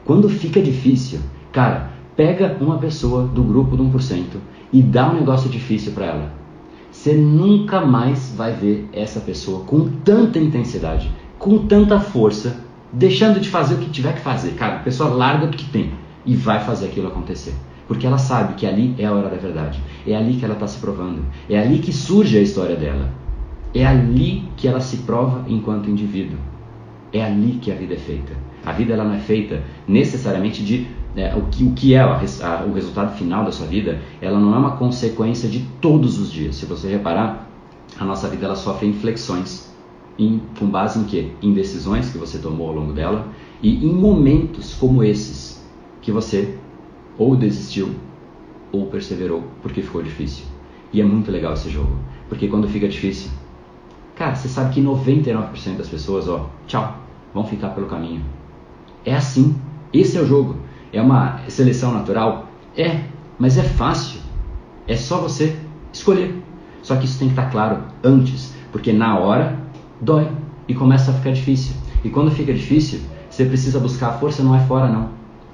Quando 0.03 0.29
fica 0.29 0.61
difícil, 0.61 1.19
cara, 1.51 1.91
pega 2.15 2.55
uma 2.61 2.77
pessoa 2.77 3.23
do 3.23 3.41
grupo 3.41 3.75
do 3.75 3.83
1% 3.83 4.23
e 4.71 4.83
dá 4.83 5.09
um 5.09 5.15
negócio 5.15 5.49
difícil 5.49 5.93
para 5.93 6.05
ela. 6.05 6.33
Você 6.91 7.13
nunca 7.15 7.83
mais 7.83 8.31
vai 8.37 8.53
ver 8.53 8.87
essa 8.93 9.19
pessoa 9.19 9.61
com 9.61 9.89
tanta 10.03 10.37
intensidade, 10.37 11.11
com 11.39 11.65
tanta 11.65 11.99
força, 11.99 12.64
deixando 12.95 13.39
de 13.39 13.49
fazer 13.49 13.75
o 13.75 13.77
que 13.79 13.89
tiver 13.89 14.13
que 14.13 14.21
fazer. 14.21 14.51
Cara, 14.51 14.77
a 14.77 14.79
pessoa 14.79 15.09
larga 15.09 15.45
o 15.45 15.49
que 15.49 15.65
tem 15.65 15.91
e 16.25 16.35
vai 16.35 16.63
fazer 16.63 16.87
aquilo 16.87 17.09
acontecer. 17.09 17.53
Porque 17.87 18.07
ela 18.07 18.17
sabe 18.17 18.55
que 18.55 18.65
ali 18.65 18.95
é 18.97 19.05
a 19.05 19.11
hora 19.11 19.29
da 19.29 19.37
verdade. 19.37 19.79
É 20.07 20.15
ali 20.15 20.37
que 20.37 20.45
ela 20.45 20.55
está 20.55 20.65
se 20.65 20.79
provando. 20.79 21.23
É 21.49 21.59
ali 21.59 21.79
que 21.79 21.93
surge 21.93 22.37
a 22.37 22.41
história 22.41 22.75
dela. 22.75 23.11
É 23.73 23.85
ali 23.85 24.45
que 24.55 24.67
ela 24.67 24.79
se 24.79 24.97
prova 24.97 25.43
enquanto 25.47 25.89
indivíduo. 25.89 26.39
É 27.13 27.23
ali 27.23 27.59
que 27.61 27.71
a 27.71 27.75
vida 27.75 27.93
é 27.93 27.97
feita. 27.97 28.33
A 28.65 28.71
vida 28.71 28.93
ela 28.93 29.03
não 29.03 29.13
é 29.13 29.19
feita 29.19 29.61
necessariamente 29.87 30.63
de 30.63 30.87
é, 31.15 31.35
o, 31.35 31.43
que, 31.43 31.63
o 31.63 31.71
que 31.73 31.93
é 31.93 31.99
a, 31.99 32.05
a, 32.15 32.63
o 32.65 32.73
resultado 32.73 33.15
final 33.15 33.45
da 33.45 33.51
sua 33.51 33.67
vida. 33.67 33.99
Ela 34.21 34.39
não 34.39 34.55
é 34.55 34.57
uma 34.57 34.77
consequência 34.77 35.47
de 35.47 35.59
todos 35.79 36.17
os 36.17 36.31
dias. 36.31 36.55
Se 36.55 36.65
você 36.65 36.89
reparar, 36.89 37.47
a 37.99 38.03
nossa 38.03 38.27
vida 38.27 38.45
ela 38.45 38.55
sofre 38.55 38.87
inflexões. 38.87 39.74
Em, 40.17 40.41
com 40.57 40.67
base 40.67 40.99
em 40.99 41.03
quê? 41.03 41.31
Em 41.41 41.53
decisões 41.53 42.09
que 42.09 42.17
você 42.17 42.37
tomou 42.37 42.69
ao 42.69 42.75
longo 42.75 42.93
dela 42.93 43.27
e 43.61 43.85
em 43.85 43.93
momentos 43.93 44.73
como 44.73 45.03
esses 45.03 45.63
que 46.01 46.11
você 46.11 46.57
ou 47.17 47.35
desistiu 47.35 47.95
ou 48.71 48.87
perseverou 48.87 49.43
porque 49.61 49.81
ficou 49.81 50.01
difícil. 50.01 50.45
E 50.93 51.01
é 51.01 51.03
muito 51.03 51.31
legal 51.31 51.53
esse 51.53 51.69
jogo, 51.69 51.95
porque 52.29 52.47
quando 52.47 52.67
fica 52.69 52.87
difícil, 52.87 53.29
cara, 54.15 54.35
você 54.35 54.47
sabe 54.47 54.73
que 54.73 54.81
99% 54.81 55.77
das 55.77 55.89
pessoas, 55.89 56.29
ó, 56.29 56.49
tchau, 56.67 56.97
vão 57.33 57.43
ficar 57.43 57.69
pelo 57.69 57.87
caminho. 57.87 58.23
É 59.03 59.13
assim. 59.13 59.55
Esse 59.93 60.17
é 60.17 60.21
o 60.21 60.25
jogo. 60.25 60.55
É 60.91 61.01
uma 61.01 61.39
seleção 61.49 61.93
natural? 61.93 62.49
É, 62.75 63.01
mas 63.37 63.57
é 63.57 63.63
fácil. 63.63 64.21
É 64.87 64.95
só 64.95 65.19
você 65.19 65.57
escolher. 65.91 66.41
Só 66.81 66.95
que 66.95 67.05
isso 67.05 67.19
tem 67.19 67.27
que 67.27 67.33
estar 67.33 67.49
claro 67.49 67.83
antes, 68.03 68.53
porque 68.71 68.93
na 68.93 69.17
hora 69.17 69.59
dói 70.01 70.27
e 70.67 70.73
começa 70.73 71.11
a 71.11 71.13
ficar 71.13 71.31
difícil. 71.31 71.75
E 72.03 72.09
quando 72.09 72.31
fica 72.31 72.53
difícil, 72.53 72.99
você 73.29 73.45
precisa 73.45 73.79
buscar 73.79 74.09
a 74.09 74.13
força 74.13 74.43
não 74.43 74.55
é 74.55 74.59
fora 74.59 74.87
não, 74.87 75.09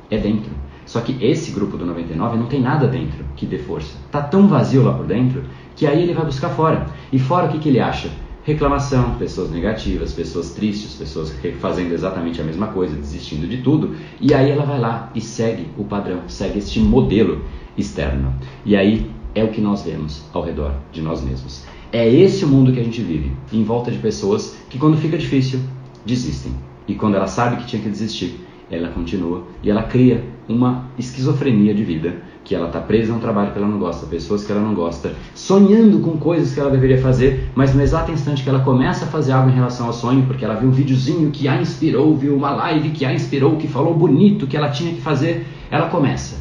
é 0.10 0.18
dentro. 0.18 0.52
Só 0.86 1.00
que 1.00 1.18
esse 1.24 1.52
grupo 1.52 1.78
do 1.78 1.86
99 1.86 2.38
não 2.38 2.48
tem 2.48 2.62
nada 2.62 2.88
dentro 2.88 3.24
que 3.36 3.46
dê 3.46 3.58
força. 3.58 3.98
Tá 4.12 4.22
tão 4.22 4.48
vazio 4.48 4.84
lá 4.84 4.94
por 4.94 5.06
dentro 5.06 5.44
que 5.76 5.88
aí 5.88 6.04
ele 6.04 6.14
vai 6.14 6.26
buscar 6.26 6.50
fora. 6.50 6.86
E 7.12 7.18
fora 7.18 7.48
o 7.48 7.50
que, 7.50 7.60
que 7.60 7.70
ele 7.70 7.80
acha? 7.80 8.10
Reclamação, 8.44 9.16
pessoas 9.16 9.52
negativas, 9.52 10.14
pessoas 10.14 10.52
tristes, 10.52 10.96
pessoas 10.96 11.34
fazendo 11.60 11.94
exatamente 11.94 12.42
a 12.42 12.44
mesma 12.44 12.68
coisa, 12.68 12.96
desistindo 12.96 13.48
de 13.48 13.58
tudo. 13.58 13.96
E 14.20 14.34
aí 14.34 14.50
ela 14.50 14.66
vai 14.66 14.80
lá 14.80 15.10
e 15.16 15.22
segue 15.22 15.68
o 15.78 15.86
padrão, 15.86 16.22
segue 16.28 16.60
este 16.60 16.80
modelo 16.80 17.46
externo. 17.78 18.34
E 18.66 18.76
aí 18.76 19.10
é 19.34 19.44
o 19.44 19.50
que 19.50 19.62
nós 19.62 19.84
vemos 19.84 20.26
ao 20.34 20.44
redor 20.44 20.74
de 20.92 21.02
nós 21.02 21.22
mesmos. 21.24 21.66
É 21.94 22.08
esse 22.08 22.46
o 22.46 22.48
mundo 22.48 22.72
que 22.72 22.80
a 22.80 22.84
gente 22.84 23.02
vive, 23.02 23.34
em 23.52 23.66
volta 23.66 23.92
de 23.92 23.98
pessoas 23.98 24.56
que 24.70 24.80
quando 24.80 24.96
fica 24.96 25.18
difícil, 25.18 25.60
desistem. 26.06 26.54
E 26.88 26.96
quando 26.96 27.16
ela 27.16 27.28
sabe 27.28 27.58
que 27.58 27.68
tinha 27.68 27.82
que 27.82 27.90
desistir, 27.90 28.40
ela 28.72 28.88
continua 28.88 29.44
e 29.62 29.70
ela 29.70 29.84
cria 29.84 30.24
uma 30.48 30.86
esquizofrenia 30.98 31.74
de 31.74 31.84
vida, 31.84 32.16
que 32.46 32.56
ela 32.56 32.68
está 32.68 32.80
presa 32.80 33.12
a 33.12 33.16
um 33.18 33.20
trabalho 33.20 33.52
que 33.52 33.58
ela 33.58 33.68
não 33.68 33.78
gosta, 33.78 34.08
pessoas 34.08 34.46
que 34.46 34.54
ela 34.54 34.62
não 34.62 34.74
gosta, 34.74 35.14
sonhando 35.36 36.00
com 36.00 36.16
coisas 36.16 36.54
que 36.54 36.62
ela 36.62 36.72
deveria 36.72 36.98
fazer, 36.98 37.50
mas 37.54 37.76
no 37.76 37.82
exato 37.82 38.10
instante 38.10 38.42
que 38.42 38.50
ela 38.50 38.62
começa 38.62 39.04
a 39.04 39.08
fazer 39.10 39.34
algo 39.34 39.50
em 39.50 39.54
relação 39.54 39.88
ao 39.88 39.94
sonho, 39.94 40.26
porque 40.26 40.46
ela 40.46 40.56
viu 40.56 40.70
um 40.70 40.72
videozinho 40.72 41.30
que 41.30 41.46
a 41.50 41.62
inspirou, 41.62 42.16
viu 42.16 42.38
uma 42.38 42.52
live 42.52 42.92
que 42.92 43.04
a 43.04 43.14
inspirou, 43.14 43.58
que 43.58 43.68
falou 43.68 43.94
bonito 43.94 44.48
que 44.48 44.56
ela 44.56 44.70
tinha 44.70 44.94
que 44.94 45.02
fazer, 45.02 45.46
ela 45.70 45.90
começa. 45.90 46.41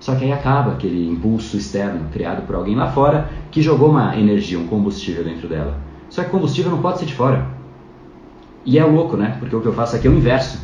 Só 0.00 0.14
que 0.14 0.24
aí 0.24 0.32
acaba 0.32 0.72
aquele 0.72 1.08
impulso 1.08 1.56
externo 1.56 2.08
criado 2.12 2.46
por 2.46 2.54
alguém 2.54 2.74
lá 2.74 2.90
fora 2.90 3.30
que 3.50 3.62
jogou 3.62 3.90
uma 3.90 4.16
energia, 4.18 4.58
um 4.58 4.66
combustível 4.66 5.24
dentro 5.24 5.48
dela. 5.48 5.78
Só 6.10 6.22
que 6.22 6.30
combustível 6.30 6.70
não 6.70 6.82
pode 6.82 6.98
ser 6.98 7.06
de 7.06 7.14
fora. 7.14 7.46
E 8.64 8.78
é 8.78 8.84
louco, 8.84 9.16
né? 9.16 9.36
Porque 9.38 9.54
o 9.54 9.60
que 9.60 9.66
eu 9.66 9.72
faço 9.72 9.96
aqui 9.96 10.06
é 10.06 10.10
o 10.10 10.14
inverso. 10.14 10.60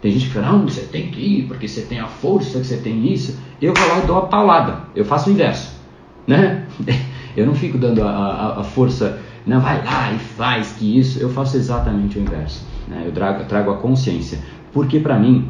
Tem 0.00 0.10
gente 0.12 0.26
que 0.26 0.32
fala, 0.32 0.52
não, 0.52 0.62
você 0.62 0.82
tem 0.82 1.10
que 1.10 1.20
ir, 1.20 1.46
porque 1.46 1.68
você 1.68 1.82
tem 1.82 2.00
a 2.00 2.06
força, 2.06 2.58
que 2.58 2.66
você 2.66 2.78
tem 2.78 3.12
isso. 3.12 3.38
Eu 3.60 3.74
vou 3.74 3.88
lá 3.88 3.98
e 4.02 4.06
dou 4.06 4.18
a 4.18 4.22
paulada. 4.22 4.84
Eu 4.96 5.04
faço 5.04 5.28
o 5.28 5.32
inverso. 5.32 5.76
Né? 6.26 6.64
Eu 7.36 7.46
não 7.46 7.54
fico 7.54 7.78
dando 7.78 8.02
a, 8.02 8.10
a, 8.10 8.60
a 8.60 8.64
força, 8.64 9.20
não, 9.46 9.60
vai 9.60 9.84
lá 9.84 10.12
e 10.12 10.18
faz 10.18 10.72
que 10.72 10.98
isso. 10.98 11.18
Eu 11.18 11.30
faço 11.30 11.56
exatamente 11.56 12.18
o 12.18 12.22
inverso. 12.22 12.64
Né? 12.88 13.04
Eu 13.06 13.12
trago, 13.12 13.44
trago 13.44 13.70
a 13.70 13.76
consciência. 13.76 14.38
Porque 14.72 15.00
para 15.00 15.18
mim, 15.18 15.48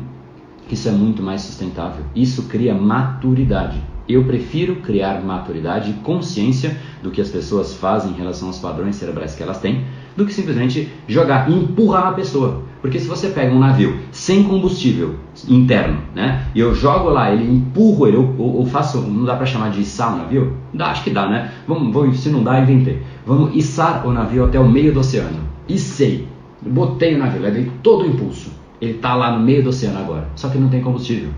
isso 0.75 0.89
é 0.89 0.93
muito 0.93 1.23
mais 1.23 1.43
sustentável. 1.43 2.05
Isso 2.15 2.45
cria 2.45 2.75
maturidade. 2.75 3.83
Eu 4.09 4.25
prefiro 4.25 4.77
criar 4.77 5.23
maturidade 5.23 5.91
e 5.91 5.95
consciência 5.95 6.77
do 7.03 7.11
que 7.11 7.21
as 7.21 7.29
pessoas 7.29 7.75
fazem 7.75 8.11
em 8.11 8.17
relação 8.17 8.49
aos 8.49 8.59
padrões 8.59 8.97
cerebrais 8.97 9.35
que 9.35 9.43
elas 9.43 9.61
têm, 9.61 9.85
do 10.17 10.27
que 10.27 10.35
simplesmente 10.35 10.91
jogar 11.07 11.49
e 11.49 11.55
empurrar 11.55 12.09
a 12.09 12.13
pessoa. 12.13 12.63
Porque 12.81 12.99
se 12.99 13.07
você 13.07 13.29
pega 13.29 13.55
um 13.55 13.59
navio 13.59 13.99
sem 14.11 14.45
combustível 14.45 15.17
interno, 15.49 15.99
né? 16.15 16.47
E 16.55 16.61
eu 16.61 16.75
jogo 16.75 17.11
lá, 17.11 17.33
ele 17.33 17.45
empurro 17.45 18.07
ele, 18.07 18.17
ou, 18.17 18.65
faço, 18.67 19.01
não 19.03 19.25
dá 19.25 19.37
para 19.37 19.47
chamar 19.47 19.71
de 19.71 19.83
içar 19.83 20.15
o 20.15 20.19
navio? 20.19 20.57
Dá, 20.73 20.91
acho 20.91 21.05
que 21.05 21.11
dá, 21.11 21.29
né? 21.29 21.53
Vamos, 21.69 21.93
vamos, 21.93 22.19
se 22.19 22.31
não 22.31 22.43
dá, 22.43 22.59
inventei. 22.59 23.03
Vamos 23.27 23.55
içar 23.55 24.07
o 24.07 24.13
navio 24.13 24.45
até 24.45 24.59
o 24.59 24.69
meio 24.69 24.93
do 24.93 25.01
oceano. 25.01 25.39
Icei. 25.69 26.27
Botei 26.63 27.15
o 27.15 27.19
navio, 27.19 27.41
levei 27.41 27.71
todo 27.83 28.05
o 28.05 28.07
impulso. 28.07 28.60
Ele 28.81 28.93
está 28.93 29.15
lá 29.15 29.37
no 29.37 29.45
meio 29.45 29.63
do 29.63 29.71
oceano 29.71 29.99
agora, 29.99 30.29
só 30.35 30.49
que 30.49 30.59
não 30.59 30.69
tem 30.69 30.81
combustível. 30.81 31.31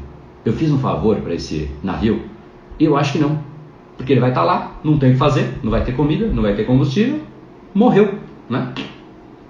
Eu 0.45 0.53
fiz 0.53 0.71
um 0.71 0.79
favor 0.79 1.17
para 1.17 1.35
esse 1.35 1.71
navio? 1.83 2.23
Eu 2.79 2.97
acho 2.97 3.13
que 3.13 3.19
não. 3.19 3.39
Porque 3.97 4.13
ele 4.13 4.21
vai 4.21 4.31
estar 4.31 4.43
tá 4.43 4.47
lá, 4.47 4.81
não 4.83 4.99
tem 4.99 5.11
o 5.11 5.13
que 5.13 5.19
fazer, 5.19 5.59
não 5.63 5.71
vai 5.71 5.85
ter 5.85 5.93
comida, 5.93 6.27
não 6.27 6.43
vai 6.43 6.55
ter 6.55 6.65
combustível, 6.65 7.21
morreu, 7.75 8.19
né? 8.49 8.73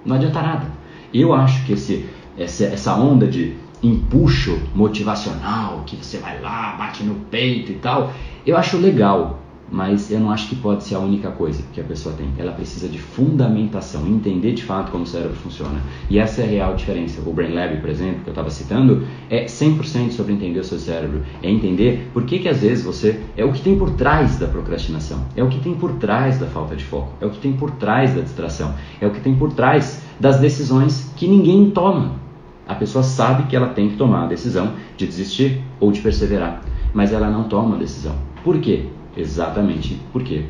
Não 0.05 0.17
adianta 0.17 0.43
nada. 0.43 0.67
Eu 1.13 1.33
acho 1.33 1.65
que 1.65 1.73
esse, 1.73 2.07
essa, 2.37 2.65
essa 2.65 2.95
onda 2.95 3.27
de 3.27 3.55
empuxo 3.83 4.59
motivacional, 4.75 5.83
que 5.87 5.97
você 5.97 6.19
vai 6.19 6.41
lá, 6.41 6.77
bate 6.79 7.03
no 7.03 7.15
peito 7.31 7.73
e 7.73 7.77
tal, 7.77 8.13
eu 8.47 8.57
acho 8.57 8.79
legal 8.79 9.42
mas 9.73 10.11
eu 10.11 10.21
não 10.21 10.31
acho 10.31 10.49
que 10.49 10.55
pode 10.55 10.85
ser 10.85 10.95
a 10.97 10.99
única 10.99 11.31
coisa 11.31 11.65
que 11.73 11.81
a 11.81 11.85
pessoa 11.85 12.15
tem. 12.15 12.29
Ela 12.37 12.53
precisa 12.53 12.89
de 12.89 12.99
fundamentação, 12.99 14.07
entender 14.07 14.53
de 14.53 14.63
fato 14.63 14.93
como 14.93 15.05
o 15.05 15.07
cérebro 15.07 15.35
funciona. 15.35 15.81
E 16.11 16.19
essa 16.19 16.43
é 16.43 16.45
a 16.45 16.49
real 16.49 16.75
diferença. 16.75 17.23
O 17.25 17.33
Brain 17.33 17.55
Lab, 17.55 17.79
por 17.79 17.89
exemplo, 17.89 18.21
que 18.23 18.29
eu 18.29 18.33
estava 18.33 18.51
citando, 18.51 19.07
é 19.31 19.47
100% 19.47 20.11
sobre 20.11 20.35
entender 20.35 20.61
o 20.61 20.65
seu 20.65 20.79
cérebro. 20.79 21.23
É 21.43 21.51
entender 21.51 22.11
por 22.13 22.25
que, 22.25 22.39
que 22.39 22.49
às 22.49 22.59
vezes 22.59 22.85
você. 22.85 23.19
É 23.35 23.45
o 23.45 23.53
que 23.53 23.63
tem 23.63 23.79
por 23.79 23.91
trás 23.93 24.39
da 24.39 24.47
procrastinação, 24.47 25.25
é 25.35 25.43
o 25.43 25.49
que 25.49 25.59
tem 25.59 25.75
por 25.75 25.93
trás 25.93 26.39
da 26.39 26.47
falta 26.47 26.77
de 26.77 26.85
foco, 26.85 27.13
é 27.21 27.27
o 27.27 27.31
que 27.31 27.39
tem 27.39 27.53
por 27.53 27.71
trás 27.73 28.15
da 28.15 28.21
distração, 28.21 28.75
é 29.01 29.07
o 29.07 29.11
que 29.11 29.21
tem 29.21 29.35
por 29.35 29.53
trás 29.53 30.03
das 30.21 30.39
decisões 30.39 31.11
que 31.17 31.27
ninguém 31.27 31.71
toma. 31.71 32.21
A 32.69 32.75
pessoa 32.75 33.03
sabe 33.03 33.45
que 33.45 33.57
ela 33.57 33.69
tem 33.69 33.89
que 33.89 33.97
tomar 33.97 34.25
a 34.25 34.27
decisão 34.27 34.75
de 34.97 35.07
desistir 35.07 35.63
ou 35.81 35.91
de 35.91 36.01
perseverar, 36.01 36.63
mas 36.93 37.13
ela 37.13 37.31
não 37.31 37.45
toma 37.45 37.77
a 37.77 37.79
decisão. 37.79 38.15
Por 38.45 38.59
quê? 38.59 38.87
Exatamente 39.17 40.01
porque 40.13 40.47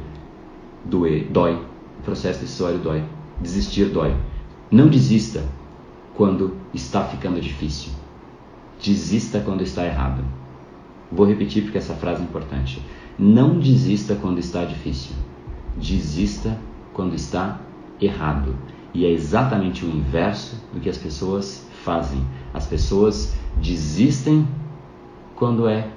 doer, 0.84 1.26
dói. 1.30 1.54
O 1.98 2.02
processo 2.04 2.40
decisório 2.40 2.78
dói. 2.78 3.04
Desistir 3.40 3.86
dói. 3.86 4.14
Não 4.70 4.88
desista 4.88 5.44
quando 6.14 6.56
está 6.72 7.04
ficando 7.04 7.40
difícil. 7.40 7.92
Desista 8.80 9.40
quando 9.40 9.62
está 9.62 9.84
errado. 9.84 10.24
Vou 11.10 11.26
repetir 11.26 11.62
porque 11.64 11.78
essa 11.78 11.94
frase 11.94 12.22
é 12.22 12.24
importante. 12.24 12.82
Não 13.18 13.58
desista 13.58 14.14
quando 14.14 14.38
está 14.38 14.64
difícil. 14.64 15.14
Desista 15.76 16.58
quando 16.92 17.14
está 17.14 17.60
errado. 18.00 18.56
E 18.94 19.04
é 19.04 19.10
exatamente 19.10 19.84
o 19.84 19.88
inverso 19.88 20.56
do 20.72 20.80
que 20.80 20.88
as 20.88 20.98
pessoas 20.98 21.66
fazem. 21.84 22.24
As 22.54 22.66
pessoas 22.66 23.34
desistem 23.60 24.46
quando 25.34 25.66
é 25.66 25.88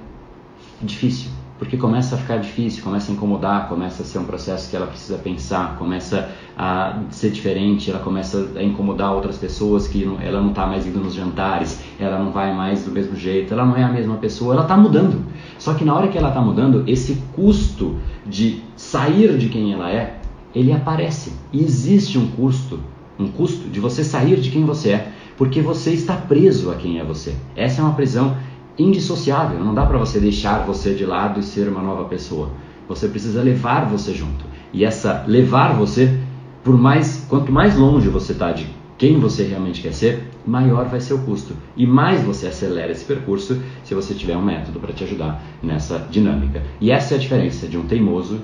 difícil 0.81 1.31
porque 1.57 1.77
começa 1.77 2.15
a 2.15 2.17
ficar 2.17 2.37
difícil, 2.37 2.83
começa 2.83 3.11
a 3.11 3.15
incomodar, 3.15 3.69
começa 3.69 4.03
a 4.03 4.05
ser 4.05 4.19
um 4.19 4.25
processo 4.25 4.69
que 4.69 4.75
ela 4.75 4.87
precisa 4.87 5.17
pensar, 5.17 5.77
começa 5.77 6.29
a 6.57 6.99
ser 7.09 7.31
diferente, 7.31 7.89
ela 7.89 7.99
começa 7.99 8.49
a 8.55 8.63
incomodar 8.63 9.13
outras 9.13 9.37
pessoas 9.37 9.87
que 9.87 10.03
não, 10.03 10.19
ela 10.19 10.41
não 10.41 10.49
está 10.49 10.65
mais 10.65 10.85
indo 10.85 10.99
nos 10.99 11.13
jantares, 11.13 11.81
ela 11.97 12.19
não 12.19 12.31
vai 12.31 12.53
mais 12.53 12.83
do 12.83 12.91
mesmo 12.91 13.15
jeito, 13.15 13.53
ela 13.53 13.65
não 13.65 13.75
é 13.77 13.83
a 13.83 13.89
mesma 13.89 14.17
pessoa, 14.17 14.53
ela 14.53 14.63
está 14.63 14.75
mudando. 14.75 15.23
Só 15.57 15.73
que 15.73 15.85
na 15.85 15.95
hora 15.95 16.09
que 16.09 16.17
ela 16.17 16.29
está 16.29 16.41
mudando, 16.41 16.83
esse 16.87 17.21
custo 17.33 17.97
de 18.25 18.61
sair 18.75 19.37
de 19.37 19.47
quem 19.47 19.71
ela 19.71 19.89
é, 19.89 20.17
ele 20.53 20.73
aparece. 20.73 21.33
E 21.53 21.63
existe 21.63 22.17
um 22.17 22.27
custo, 22.31 22.79
um 23.17 23.27
custo 23.27 23.69
de 23.69 23.79
você 23.79 24.03
sair 24.03 24.41
de 24.41 24.51
quem 24.51 24.65
você 24.65 24.91
é, 24.91 25.11
porque 25.37 25.61
você 25.61 25.91
está 25.91 26.15
preso 26.15 26.69
a 26.71 26.75
quem 26.75 26.99
é 26.99 27.03
você. 27.03 27.33
Essa 27.55 27.81
é 27.81 27.83
uma 27.83 27.93
prisão 27.93 28.35
indissociável. 28.77 29.59
Não 29.59 29.73
dá 29.73 29.85
para 29.85 29.97
você 29.97 30.19
deixar 30.19 30.65
você 30.65 30.93
de 30.93 31.05
lado 31.05 31.39
e 31.39 31.43
ser 31.43 31.67
uma 31.67 31.81
nova 31.81 32.05
pessoa. 32.05 32.51
Você 32.87 33.07
precisa 33.07 33.41
levar 33.41 33.85
você 33.85 34.13
junto. 34.13 34.45
E 34.73 34.83
essa 34.83 35.23
levar 35.27 35.73
você, 35.73 36.19
por 36.63 36.77
mais 36.77 37.25
quanto 37.29 37.51
mais 37.51 37.75
longe 37.77 38.09
você 38.09 38.33
está 38.33 38.51
de 38.51 38.67
quem 38.97 39.19
você 39.19 39.43
realmente 39.43 39.81
quer 39.81 39.93
ser, 39.93 40.29
maior 40.45 40.85
vai 40.85 41.01
ser 41.01 41.13
o 41.13 41.19
custo. 41.19 41.53
E 41.75 41.85
mais 41.85 42.23
você 42.23 42.47
acelera 42.47 42.91
esse 42.91 43.03
percurso 43.03 43.61
se 43.83 43.93
você 43.93 44.13
tiver 44.13 44.37
um 44.37 44.41
método 44.43 44.79
para 44.79 44.93
te 44.93 45.03
ajudar 45.03 45.43
nessa 45.61 45.99
dinâmica. 46.09 46.63
E 46.79 46.91
essa 46.91 47.15
é 47.15 47.17
a 47.17 47.19
diferença 47.19 47.67
de 47.67 47.77
um 47.77 47.85
teimoso 47.85 48.39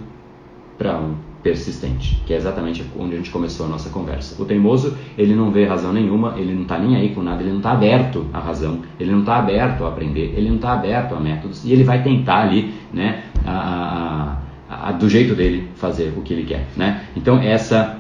para 0.77 0.97
um 0.97 1.15
persistente, 1.43 2.21
que 2.25 2.33
é 2.33 2.37
exatamente 2.37 2.83
onde 2.97 3.15
a 3.15 3.17
gente 3.17 3.31
começou 3.31 3.65
a 3.65 3.69
nossa 3.69 3.89
conversa. 3.89 4.41
O 4.41 4.45
teimoso, 4.45 4.95
ele 5.17 5.35
não 5.35 5.51
vê 5.51 5.65
razão 5.65 5.91
nenhuma, 5.91 6.35
ele 6.37 6.53
não 6.53 6.63
está 6.63 6.77
nem 6.77 6.95
aí 6.95 7.09
com 7.09 7.21
nada, 7.21 7.41
ele 7.41 7.51
não 7.51 7.57
está 7.57 7.71
aberto 7.71 8.25
à 8.31 8.39
razão, 8.39 8.79
ele 8.99 9.11
não 9.11 9.21
está 9.21 9.37
aberto 9.37 9.83
a 9.83 9.89
aprender, 9.89 10.33
ele 10.35 10.49
não 10.49 10.57
está 10.57 10.73
aberto 10.73 11.15
a 11.15 11.19
métodos 11.19 11.65
e 11.65 11.71
ele 11.71 11.83
vai 11.83 12.03
tentar 12.03 12.43
ali, 12.43 12.73
né, 12.93 13.23
a, 13.45 14.37
a, 14.69 14.89
a, 14.89 14.91
do 14.91 15.09
jeito 15.09 15.35
dele 15.35 15.69
fazer 15.75 16.13
o 16.15 16.21
que 16.21 16.33
ele 16.33 16.43
quer, 16.43 16.67
né? 16.77 17.05
Então 17.15 17.39
essa 17.39 17.99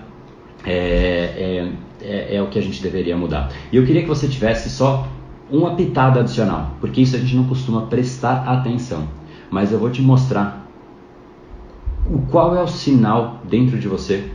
é, 0.65 0.73
é, 0.73 1.71
é, 2.01 2.35
é 2.35 2.41
o 2.41 2.47
que 2.47 2.59
a 2.59 2.61
gente 2.61 2.81
deveria 2.81 3.17
mudar. 3.17 3.51
E 3.71 3.77
eu 3.77 3.85
queria 3.85 4.03
que 4.03 4.07
você 4.07 4.27
tivesse 4.27 4.69
só 4.69 5.07
uma 5.49 5.75
pitada 5.75 6.19
adicional, 6.19 6.75
porque 6.79 7.01
isso 7.01 7.15
a 7.15 7.19
gente 7.19 7.35
não 7.35 7.43
costuma 7.45 7.81
prestar 7.83 8.43
atenção. 8.47 9.07
Mas 9.49 9.71
eu 9.71 9.79
vou 9.79 9.89
te 9.89 10.01
mostrar 10.01 10.60
o 12.09 12.19
qual 12.29 12.55
é 12.55 12.61
o 12.61 12.67
sinal 12.67 13.41
dentro 13.47 13.77
de 13.79 13.87
você 13.87 14.31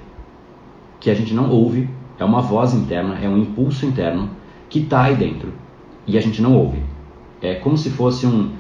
que 1.01 1.11
a 1.11 1.15
gente 1.15 1.35
não 1.35 1.51
ouve, 1.51 1.89
é 2.19 2.25
uma 2.25 2.41
voz 2.41 2.75
interna, 2.75 3.19
é 3.21 3.29
um 3.29 3.39
impulso 3.39 3.85
interno 3.85 4.31
que 4.69 4.81
está 4.81 5.03
aí 5.05 5.15
dentro 5.15 5.53
e 6.07 6.17
a 6.17 6.21
gente 6.21 6.41
não 6.41 6.57
ouve. 6.57 6.83
É 7.43 7.55
como 7.55 7.77
se 7.77 7.91
fosse 7.91 8.27
um. 8.27 8.51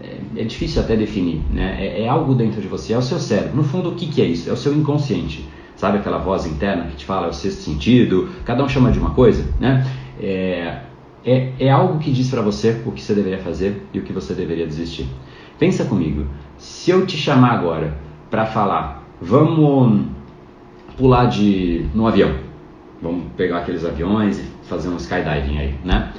É, 0.00 0.42
é 0.42 0.44
difícil 0.44 0.82
até 0.82 0.94
definir, 0.94 1.40
né? 1.50 1.76
É, 1.80 2.02
é, 2.02 2.08
algo 2.08 2.34
dentro 2.34 2.60
de 2.60 2.68
você, 2.68 2.92
é 2.92 2.98
o 2.98 3.02
seu 3.02 3.18
cérebro. 3.18 3.56
No 3.56 3.64
fundo, 3.64 3.90
o 3.90 3.94
que, 3.94 4.06
que 4.06 4.20
é 4.20 4.26
isso? 4.26 4.50
É 4.50 4.52
o 4.52 4.56
seu 4.56 4.74
inconsciente. 4.74 5.48
Sabe 5.74 5.98
aquela 5.98 6.18
voz 6.18 6.46
interna 6.46 6.84
que 6.84 6.96
te 6.96 7.04
fala 7.04 7.26
é 7.26 7.30
o 7.30 7.32
sexto 7.32 7.62
sentido? 7.62 8.28
Cada 8.44 8.62
um 8.62 8.68
chama 8.68 8.90
de 8.90 8.98
uma 8.98 9.10
coisa, 9.10 9.46
né? 9.58 9.86
É, 10.20 10.80
é, 11.24 11.52
é 11.58 11.70
algo 11.70 11.98
que 11.98 12.10
diz 12.10 12.30
para 12.30 12.40
você 12.42 12.82
o 12.84 12.92
que 12.92 13.02
você 13.02 13.14
deveria 13.14 13.38
fazer 13.38 13.82
e 13.92 13.98
o 13.98 14.02
que 14.02 14.12
você 14.12 14.34
deveria 14.34 14.66
desistir. 14.66 15.06
Pensa 15.58 15.84
comigo, 15.84 16.26
se 16.58 16.90
eu 16.90 17.06
te 17.06 17.16
chamar 17.16 17.52
agora 17.52 17.96
para 18.36 18.44
falar, 18.44 19.02
vamos 19.18 20.08
pular 20.94 21.24
de 21.24 21.86
no 21.94 22.06
avião, 22.06 22.34
vamos 23.00 23.32
pegar 23.34 23.60
aqueles 23.60 23.82
aviões 23.82 24.38
e 24.38 24.44
fazer 24.68 24.90
um 24.90 24.96
skydiving 24.96 25.56
aí, 25.56 25.74
né? 25.82 26.12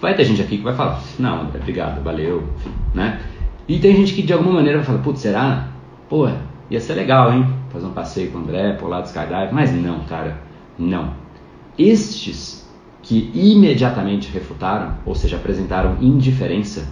Vai 0.00 0.14
ter 0.14 0.24
gente 0.24 0.40
aqui 0.40 0.58
que 0.58 0.62
vai 0.62 0.76
falar, 0.76 1.02
não, 1.18 1.48
obrigado, 1.48 2.00
valeu, 2.00 2.44
enfim, 2.58 2.70
né? 2.94 3.20
E 3.66 3.80
tem 3.80 3.96
gente 3.96 4.14
que 4.14 4.22
de 4.22 4.32
alguma 4.32 4.52
maneira 4.52 4.78
vai 4.78 4.86
falar, 4.86 4.98
putz, 5.00 5.18
será? 5.18 5.66
Pô, 6.08 6.28
ia 6.70 6.80
ser 6.80 6.94
legal, 6.94 7.32
hein? 7.32 7.44
Fazer 7.70 7.86
um 7.86 7.92
passeio 7.92 8.30
com 8.30 8.38
o 8.38 8.42
André, 8.42 8.74
pular 8.74 9.00
de 9.00 9.08
skydiving, 9.08 9.52
mas 9.52 9.72
não, 9.74 9.98
cara, 10.04 10.38
não. 10.78 11.12
Estes 11.76 12.70
que 13.02 13.32
imediatamente 13.34 14.30
refutaram, 14.32 14.94
ou 15.04 15.16
seja, 15.16 15.34
apresentaram 15.34 15.96
indiferença, 16.00 16.88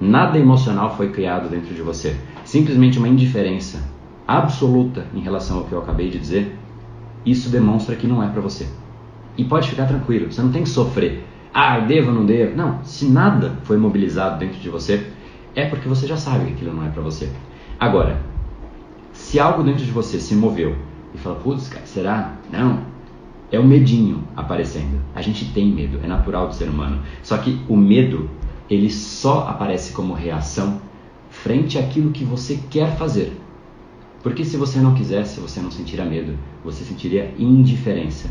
nada 0.00 0.38
emocional 0.38 0.96
foi 0.96 1.10
criado 1.10 1.50
dentro 1.50 1.74
de 1.74 1.82
você. 1.82 2.16
Simplesmente 2.46 2.96
uma 2.96 3.08
indiferença 3.08 3.94
absoluta 4.26 5.06
em 5.14 5.20
relação 5.20 5.58
ao 5.58 5.64
que 5.64 5.72
eu 5.72 5.78
acabei 5.78 6.10
de 6.10 6.18
dizer. 6.18 6.58
Isso 7.24 7.48
demonstra 7.50 7.96
que 7.96 8.06
não 8.06 8.22
é 8.22 8.28
para 8.28 8.40
você. 8.40 8.66
E 9.36 9.44
pode 9.44 9.68
ficar 9.68 9.86
tranquilo, 9.86 10.32
você 10.32 10.40
não 10.40 10.50
tem 10.50 10.62
que 10.62 10.68
sofrer. 10.68 11.24
Ah, 11.52 11.80
devo 11.80 12.08
ou 12.08 12.14
não 12.14 12.26
devo? 12.26 12.56
Não, 12.56 12.84
se 12.84 13.06
nada 13.06 13.58
foi 13.64 13.76
mobilizado 13.76 14.38
dentro 14.38 14.58
de 14.58 14.68
você, 14.68 15.10
é 15.54 15.66
porque 15.66 15.88
você 15.88 16.06
já 16.06 16.16
sabe 16.16 16.46
que 16.46 16.52
aquilo 16.52 16.74
não 16.74 16.86
é 16.86 16.88
para 16.88 17.02
você. 17.02 17.30
Agora, 17.78 18.20
se 19.12 19.40
algo 19.40 19.62
dentro 19.62 19.84
de 19.84 19.90
você 19.90 20.18
se 20.18 20.34
moveu 20.34 20.76
e 21.14 21.18
fala, 21.18 21.36
putz, 21.36 21.68
cara, 21.68 21.86
será? 21.86 22.34
Não, 22.52 22.80
é 23.50 23.58
o 23.58 23.64
medinho 23.64 24.24
aparecendo. 24.36 25.00
A 25.14 25.22
gente 25.22 25.46
tem 25.52 25.72
medo, 25.72 26.00
é 26.02 26.06
natural 26.06 26.48
do 26.48 26.54
ser 26.54 26.68
humano. 26.68 27.00
Só 27.22 27.38
que 27.38 27.60
o 27.68 27.76
medo, 27.76 28.28
ele 28.68 28.90
só 28.90 29.48
aparece 29.48 29.92
como 29.92 30.12
reação 30.12 30.80
frente 31.30 31.78
àquilo 31.78 32.10
que 32.10 32.24
você 32.24 32.60
quer 32.70 32.96
fazer. 32.96 33.32
Porque 34.22 34.44
se 34.44 34.56
você 34.56 34.80
não 34.80 34.94
quisesse, 34.94 35.40
você 35.40 35.60
não 35.60 35.70
sentiria 35.70 36.04
medo, 36.04 36.34
você 36.64 36.84
sentiria 36.84 37.32
indiferença. 37.38 38.28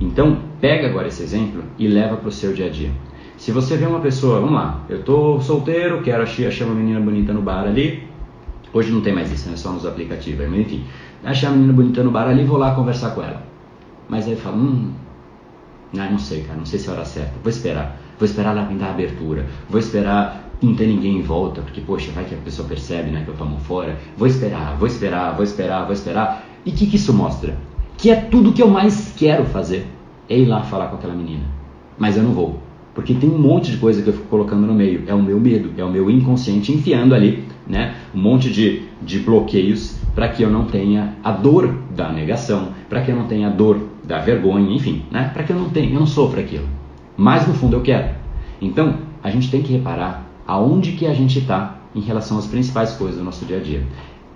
Então, 0.00 0.40
pega 0.60 0.88
agora 0.88 1.08
esse 1.08 1.22
exemplo 1.22 1.62
e 1.78 1.86
leva 1.86 2.16
para 2.16 2.28
o 2.28 2.32
seu 2.32 2.52
dia 2.52 2.66
a 2.66 2.70
dia. 2.70 2.90
Se 3.36 3.52
você 3.52 3.76
vê 3.76 3.86
uma 3.86 4.00
pessoa, 4.00 4.40
vamos 4.40 4.54
lá, 4.54 4.84
eu 4.88 5.00
estou 5.00 5.40
solteiro, 5.40 6.02
quero 6.02 6.22
achar 6.22 6.64
uma 6.64 6.74
menina 6.74 7.00
bonita 7.00 7.32
no 7.32 7.42
bar 7.42 7.64
ali. 7.64 8.04
Hoje 8.72 8.90
não 8.90 9.00
tem 9.00 9.14
mais 9.14 9.30
isso, 9.30 9.48
né? 9.48 9.56
Só 9.56 9.70
nos 9.72 9.86
aplicativos, 9.86 10.48
mas 10.48 10.60
enfim. 10.60 10.84
Achar 11.22 11.48
uma 11.48 11.56
menina 11.56 11.72
bonita 11.72 12.02
no 12.02 12.10
bar 12.10 12.28
ali, 12.28 12.44
vou 12.44 12.58
lá 12.58 12.74
conversar 12.74 13.10
com 13.10 13.22
ela. 13.22 13.42
Mas 14.08 14.26
aí 14.26 14.36
fala, 14.36 14.56
hum, 14.56 14.92
ah, 15.98 16.10
não 16.10 16.18
sei, 16.18 16.42
cara, 16.42 16.58
não 16.58 16.66
sei 16.66 16.78
se 16.78 16.88
é 16.88 16.90
a 16.90 16.94
hora 16.94 17.04
certa. 17.04 17.32
Vou 17.42 17.50
esperar. 17.50 17.98
Vou 18.18 18.26
esperar 18.26 18.56
ela 18.56 18.66
me 18.66 18.78
dar 18.78 18.90
abertura. 18.90 19.46
Vou 19.68 19.78
esperar 19.78 20.45
não 20.62 20.74
ter 20.74 20.86
ninguém 20.86 21.18
em 21.18 21.22
volta, 21.22 21.60
porque, 21.60 21.80
poxa, 21.80 22.10
vai 22.12 22.24
que 22.24 22.34
a 22.34 22.38
pessoa 22.38 22.66
percebe, 22.66 23.10
né, 23.10 23.22
que 23.24 23.28
eu 23.28 23.34
tomo 23.34 23.58
fora. 23.58 23.98
Vou 24.16 24.26
esperar, 24.26 24.76
vou 24.76 24.86
esperar, 24.86 25.34
vou 25.34 25.44
esperar, 25.44 25.84
vou 25.84 25.92
esperar. 25.92 26.46
E 26.64 26.70
o 26.70 26.72
que, 26.72 26.86
que 26.86 26.96
isso 26.96 27.12
mostra? 27.12 27.56
Que 27.96 28.10
é 28.10 28.16
tudo 28.16 28.52
que 28.52 28.62
eu 28.62 28.68
mais 28.68 29.12
quero 29.16 29.44
fazer. 29.44 29.86
É 30.28 30.36
ir 30.36 30.46
lá 30.46 30.62
falar 30.62 30.88
com 30.88 30.96
aquela 30.96 31.14
menina. 31.14 31.44
Mas 31.98 32.16
eu 32.16 32.22
não 32.22 32.32
vou. 32.32 32.60
Porque 32.94 33.12
tem 33.12 33.28
um 33.28 33.38
monte 33.38 33.70
de 33.70 33.76
coisa 33.76 34.00
que 34.02 34.08
eu 34.08 34.14
fico 34.14 34.26
colocando 34.26 34.66
no 34.66 34.74
meio. 34.74 35.04
É 35.06 35.14
o 35.14 35.22
meu 35.22 35.38
medo, 35.38 35.70
é 35.76 35.84
o 35.84 35.90
meu 35.90 36.10
inconsciente 36.10 36.72
enfiando 36.72 37.14
ali, 37.14 37.44
né? 37.66 37.94
Um 38.14 38.18
monte 38.18 38.50
de, 38.50 38.82
de 39.02 39.18
bloqueios 39.18 39.98
para 40.14 40.28
que 40.28 40.42
eu 40.42 40.48
não 40.48 40.64
tenha 40.64 41.14
a 41.22 41.30
dor 41.30 41.74
da 41.94 42.10
negação, 42.10 42.70
para 42.88 43.02
que 43.02 43.10
eu 43.10 43.16
não 43.16 43.26
tenha 43.26 43.48
a 43.48 43.50
dor 43.50 43.78
da 44.02 44.18
vergonha, 44.18 44.74
enfim, 44.74 45.04
né? 45.10 45.30
Para 45.32 45.42
que 45.42 45.52
eu 45.52 45.56
não 45.56 45.68
tenha, 45.68 45.92
eu 45.92 46.00
não 46.00 46.06
sofra 46.06 46.40
aquilo. 46.40 46.66
Mas 47.16 47.46
no 47.46 47.52
fundo 47.52 47.76
eu 47.76 47.82
quero. 47.82 48.14
Então, 48.62 48.96
a 49.22 49.30
gente 49.30 49.50
tem 49.50 49.60
que 49.60 49.72
reparar 49.72 50.25
aonde 50.46 50.92
que 50.92 51.06
a 51.06 51.14
gente 51.14 51.38
está 51.38 51.78
em 51.94 52.00
relação 52.00 52.38
às 52.38 52.46
principais 52.46 52.92
coisas 52.92 53.18
do 53.18 53.24
nosso 53.24 53.44
dia 53.44 53.58
a 53.58 53.60
dia. 53.60 53.86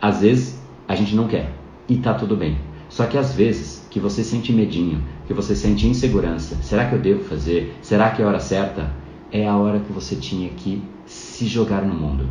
Às 0.00 0.22
vezes 0.22 0.60
a 0.88 0.94
gente 0.94 1.14
não 1.14 1.28
quer 1.28 1.52
e 1.88 1.96
tá 1.96 2.14
tudo 2.14 2.36
bem. 2.36 2.58
Só 2.88 3.06
que 3.06 3.16
às 3.16 3.34
vezes 3.34 3.86
que 3.90 4.00
você 4.00 4.24
sente 4.24 4.52
medinho, 4.52 5.02
que 5.26 5.32
você 5.32 5.54
sente 5.54 5.86
insegurança, 5.86 6.56
será 6.62 6.88
que 6.88 6.94
eu 6.94 7.00
devo 7.00 7.22
fazer? 7.22 7.76
Será 7.82 8.10
que 8.10 8.20
é 8.20 8.24
a 8.24 8.28
hora 8.28 8.40
certa? 8.40 8.90
É 9.30 9.46
a 9.46 9.56
hora 9.56 9.78
que 9.78 9.92
você 9.92 10.16
tinha 10.16 10.48
que 10.50 10.82
se 11.06 11.46
jogar 11.46 11.82
no 11.82 11.94
mundo. 11.94 12.26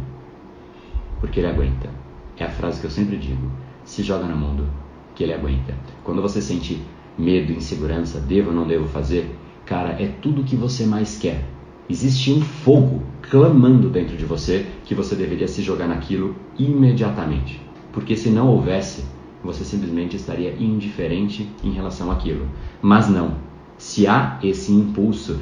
Porque 1.19 1.39
ele 1.39 1.47
aguenta. 1.47 1.89
É 2.37 2.45
a 2.45 2.49
frase 2.49 2.79
que 2.81 2.87
eu 2.87 2.91
sempre 2.91 3.17
digo. 3.17 3.49
Se 3.85 4.03
joga 4.03 4.25
no 4.25 4.35
mundo, 4.35 4.67
que 5.15 5.23
ele 5.23 5.33
aguenta. 5.33 5.73
Quando 6.03 6.21
você 6.21 6.41
sente 6.41 6.81
medo, 7.17 7.51
insegurança, 7.51 8.19
devo 8.19 8.49
ou 8.49 8.55
não 8.55 8.67
devo 8.67 8.87
fazer, 8.87 9.33
cara, 9.65 9.91
é 10.01 10.07
tudo 10.21 10.41
o 10.41 10.43
que 10.43 10.55
você 10.55 10.85
mais 10.85 11.17
quer. 11.17 11.43
Existe 11.89 12.31
um 12.31 12.41
fogo 12.41 13.01
clamando 13.23 13.89
dentro 13.89 14.15
de 14.15 14.23
você 14.23 14.67
que 14.85 14.93
você 14.93 15.15
deveria 15.15 15.47
se 15.47 15.63
jogar 15.63 15.87
naquilo 15.87 16.35
imediatamente. 16.57 17.59
Porque 17.91 18.15
se 18.15 18.29
não 18.29 18.47
houvesse, 18.47 19.03
você 19.43 19.63
simplesmente 19.63 20.15
estaria 20.15 20.53
indiferente 20.59 21.49
em 21.63 21.71
relação 21.71 22.11
àquilo. 22.11 22.47
Mas 22.79 23.09
não. 23.09 23.33
Se 23.77 24.05
há 24.05 24.37
esse 24.43 24.71
impulso 24.71 25.39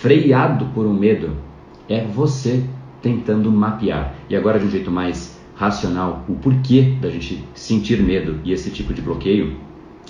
freado 0.00 0.66
por 0.74 0.86
um 0.86 0.94
medo, 0.94 1.36
é 1.86 2.02
você 2.02 2.64
tentando 3.02 3.52
mapear. 3.52 4.14
E 4.30 4.36
agora 4.36 4.58
de 4.58 4.66
um 4.66 4.70
jeito 4.70 4.90
mais 4.90 5.38
racional, 5.54 6.24
o 6.26 6.34
porquê 6.34 6.96
da 6.98 7.10
gente 7.10 7.44
sentir 7.52 8.02
medo 8.02 8.40
e 8.42 8.52
esse 8.52 8.70
tipo 8.70 8.94
de 8.94 9.02
bloqueio 9.02 9.58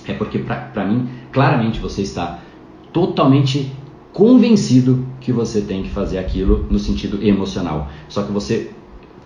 é 0.07 0.13
porque 0.13 0.39
para 0.39 0.85
mim, 0.85 1.09
claramente 1.31 1.79
você 1.79 2.01
está 2.01 2.39
totalmente 2.93 3.71
convencido 4.13 5.05
que 5.19 5.31
você 5.31 5.61
tem 5.61 5.83
que 5.83 5.89
fazer 5.89 6.17
aquilo 6.17 6.65
no 6.69 6.79
sentido 6.79 7.23
emocional. 7.25 7.89
Só 8.09 8.23
que 8.23 8.31
você 8.31 8.71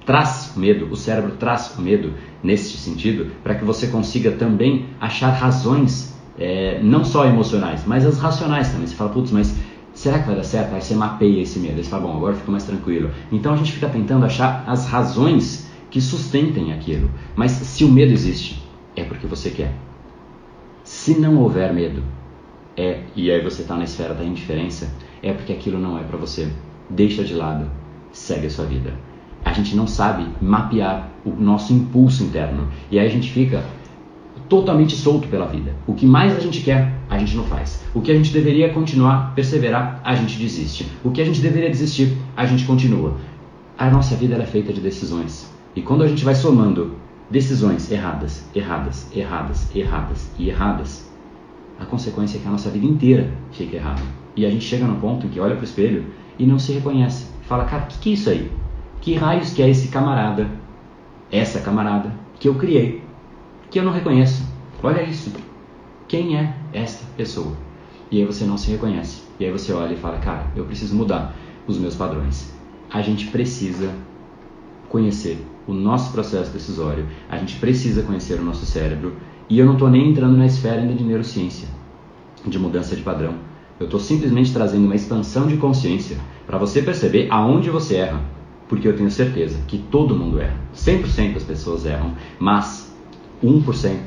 traz 0.06 0.54
medo, 0.56 0.88
o 0.92 0.96
cérebro 0.96 1.32
traz 1.40 1.76
medo 1.80 2.14
nesse 2.44 2.78
sentido, 2.78 3.32
para 3.44 3.56
que 3.56 3.66
você 3.66 3.88
consiga 3.88 4.32
também 4.32 4.86
achar 5.00 5.30
razões, 5.30 6.16
é, 6.38 6.80
não 6.84 7.04
só 7.04 7.26
emocionais, 7.26 7.84
mas 7.86 8.06
as 8.06 8.20
racionais 8.20 8.70
também. 8.70 8.86
Você 8.86 8.96
fala, 8.96 9.10
putz, 9.10 9.32
mas 9.32 9.56
será 9.94 10.20
que 10.20 10.28
vai 10.28 10.36
dar 10.36 10.44
certo? 10.44 10.76
Aí 10.76 10.82
você 10.82 10.94
mapeia 10.94 11.42
esse 11.42 11.58
medo, 11.58 11.84
você 11.84 11.90
fala, 11.90 12.04
bom, 12.04 12.18
agora 12.18 12.36
fica 12.36 12.52
mais 12.52 12.66
tranquilo. 12.66 13.10
Então 13.32 13.54
a 13.54 13.58
gente 13.58 13.72
fica 13.72 13.90
tentando 13.90 14.26
achar 14.26 14.64
as 14.68 14.88
razões 14.88 15.68
que 15.90 16.00
sustentem 16.00 16.72
aquilo. 16.74 17.10
Mas 17.36 17.52
se 17.52 17.84
o 17.84 17.92
medo 17.92 18.14
existe, 18.14 18.62
é 18.96 19.04
porque 19.04 19.26
você 19.26 19.50
quer. 19.50 19.74
Se 20.84 21.20
não 21.20 21.38
houver 21.38 21.74
medo, 21.74 22.04
é, 22.78 23.02
e 23.16 23.32
aí 23.32 23.42
você 23.42 23.62
está 23.62 23.76
na 23.76 23.86
esfera 23.86 24.14
da 24.14 24.24
indiferença, 24.24 24.92
é 25.24 25.32
porque 25.32 25.54
aquilo 25.54 25.80
não 25.80 25.98
é 25.98 26.04
para 26.04 26.18
você. 26.18 26.50
Deixa 26.90 27.24
de 27.24 27.34
lado, 27.34 27.70
segue 28.12 28.48
a 28.48 28.50
sua 28.50 28.66
vida. 28.66 28.94
A 29.44 29.54
gente 29.54 29.76
não 29.76 29.88
sabe 29.88 30.26
mapear 30.42 31.10
o 31.26 31.30
nosso 31.32 31.74
impulso 31.74 32.24
interno 32.24 32.68
e 32.92 33.00
aí 33.00 33.08
a 33.08 33.10
gente 33.10 33.32
fica 33.32 33.64
totalmente 34.50 34.96
solto 34.96 35.28
pela 35.28 35.48
vida. 35.48 35.74
O 35.88 35.94
que 35.94 36.06
mais 36.06 36.36
a 36.36 36.40
gente 36.40 36.62
quer, 36.62 36.94
a 37.10 37.18
gente 37.18 37.36
não 37.36 37.46
faz. 37.46 37.84
O 37.94 38.02
que 38.02 38.12
a 38.12 38.16
gente 38.16 38.32
deveria 38.32 38.74
continuar, 38.74 39.34
perseverar, 39.34 40.02
a 40.04 40.16
gente 40.16 40.38
desiste. 40.38 40.88
O 41.04 41.12
que 41.12 41.22
a 41.22 41.26
gente 41.26 41.42
deveria 41.42 41.70
desistir, 41.70 42.16
a 42.36 42.46
gente 42.46 42.66
continua. 42.66 43.16
A 43.78 43.90
nossa 43.90 44.16
vida 44.16 44.36
é 44.36 44.46
feita 44.46 44.74
de 44.74 44.82
decisões. 44.82 45.52
E 45.76 45.82
quando 45.82 46.04
a 46.04 46.08
gente 46.08 46.24
vai 46.24 46.36
somando 46.36 46.96
decisões 47.30 47.92
erradas, 47.92 48.46
erradas, 48.54 49.08
erradas, 49.16 49.76
erradas 49.76 50.32
e 50.38 50.50
erradas, 50.50 51.10
a 51.80 51.86
consequência 51.86 52.38
é 52.38 52.42
que 52.42 52.48
a 52.48 52.52
nossa 52.52 52.70
vida 52.70 52.86
inteira 52.86 53.32
fica 53.52 53.76
errada. 53.76 54.02
E 54.36 54.46
a 54.46 54.50
gente 54.50 54.66
chega 54.66 54.86
no 54.86 55.00
ponto 55.00 55.26
em 55.26 55.30
que 55.30 55.40
olha 55.40 55.56
para 55.56 55.62
o 55.62 55.66
espelho 55.66 56.06
e 56.38 56.46
não 56.46 56.60
se 56.60 56.74
reconhece. 56.74 57.28
Fala, 57.44 57.66
cara, 57.66 57.84
o 57.84 57.88
que, 57.88 58.00
que 58.00 58.10
é 58.10 58.14
isso 58.14 58.30
aí? 58.30 58.52
Que 59.02 59.16
raios 59.16 59.54
que 59.54 59.62
é 59.62 59.70
esse 59.70 59.90
camarada, 59.90 60.50
essa 61.32 61.60
camarada, 61.60 62.12
que 62.40 62.48
eu 62.48 62.56
criei, 62.56 63.04
que 63.70 63.80
eu 63.80 63.84
não 63.84 63.92
reconheço? 63.92 64.44
Olha 64.82 65.04
isso. 65.04 65.32
Quem 66.08 66.38
é 66.38 66.56
esta 66.74 67.06
pessoa? 67.18 67.56
E 68.12 68.20
aí 68.20 68.26
você 68.26 68.46
não 68.46 68.58
se 68.58 68.72
reconhece. 68.72 69.24
E 69.40 69.46
aí 69.46 69.52
você 69.52 69.74
olha 69.74 69.94
e 69.94 69.98
fala, 69.98 70.18
cara, 70.20 70.48
eu 70.56 70.66
preciso 70.66 70.96
mudar 70.96 71.36
os 71.68 71.78
meus 71.78 71.96
padrões. 71.96 72.54
A 72.92 73.02
gente 73.02 73.28
precisa 73.28 73.94
conhecer 74.90 75.44
o 75.68 75.74
nosso 75.74 76.12
processo 76.12 76.52
decisório, 76.52 77.08
a 77.28 77.38
gente 77.38 77.56
precisa 77.58 78.04
conhecer 78.04 78.40
o 78.40 78.44
nosso 78.44 78.66
cérebro 78.66 79.16
e 79.50 79.60
eu 79.60 79.66
não 79.66 79.74
estou 79.74 79.90
nem 79.90 80.10
entrando 80.10 80.38
na 80.38 80.46
esfera 80.46 80.82
ainda 80.82 80.94
de 80.94 81.04
neurociência. 81.04 81.68
de 82.46 82.60
mudança 82.60 82.96
de 82.96 83.02
padrão. 83.02 83.34
Eu 83.80 83.86
estou 83.86 84.00
simplesmente 84.00 84.54
trazendo 84.54 84.86
uma 84.86 84.96
expansão 84.96 85.48
de 85.48 85.58
consciência 85.58 86.18
para 86.46 86.60
você 86.60 86.82
perceber 86.82 87.28
aonde 87.32 87.72
você 87.72 87.96
erra. 87.96 88.22
Porque 88.70 88.88
eu 88.88 88.96
tenho 88.96 89.10
certeza 89.10 89.60
que 89.68 89.80
todo 89.80 90.16
mundo 90.16 90.40
erra. 90.40 90.56
100% 90.76 91.34
das 91.34 91.44
pessoas 91.44 91.86
erram. 91.86 92.14
Mas 92.40 92.96
1% 93.44 93.98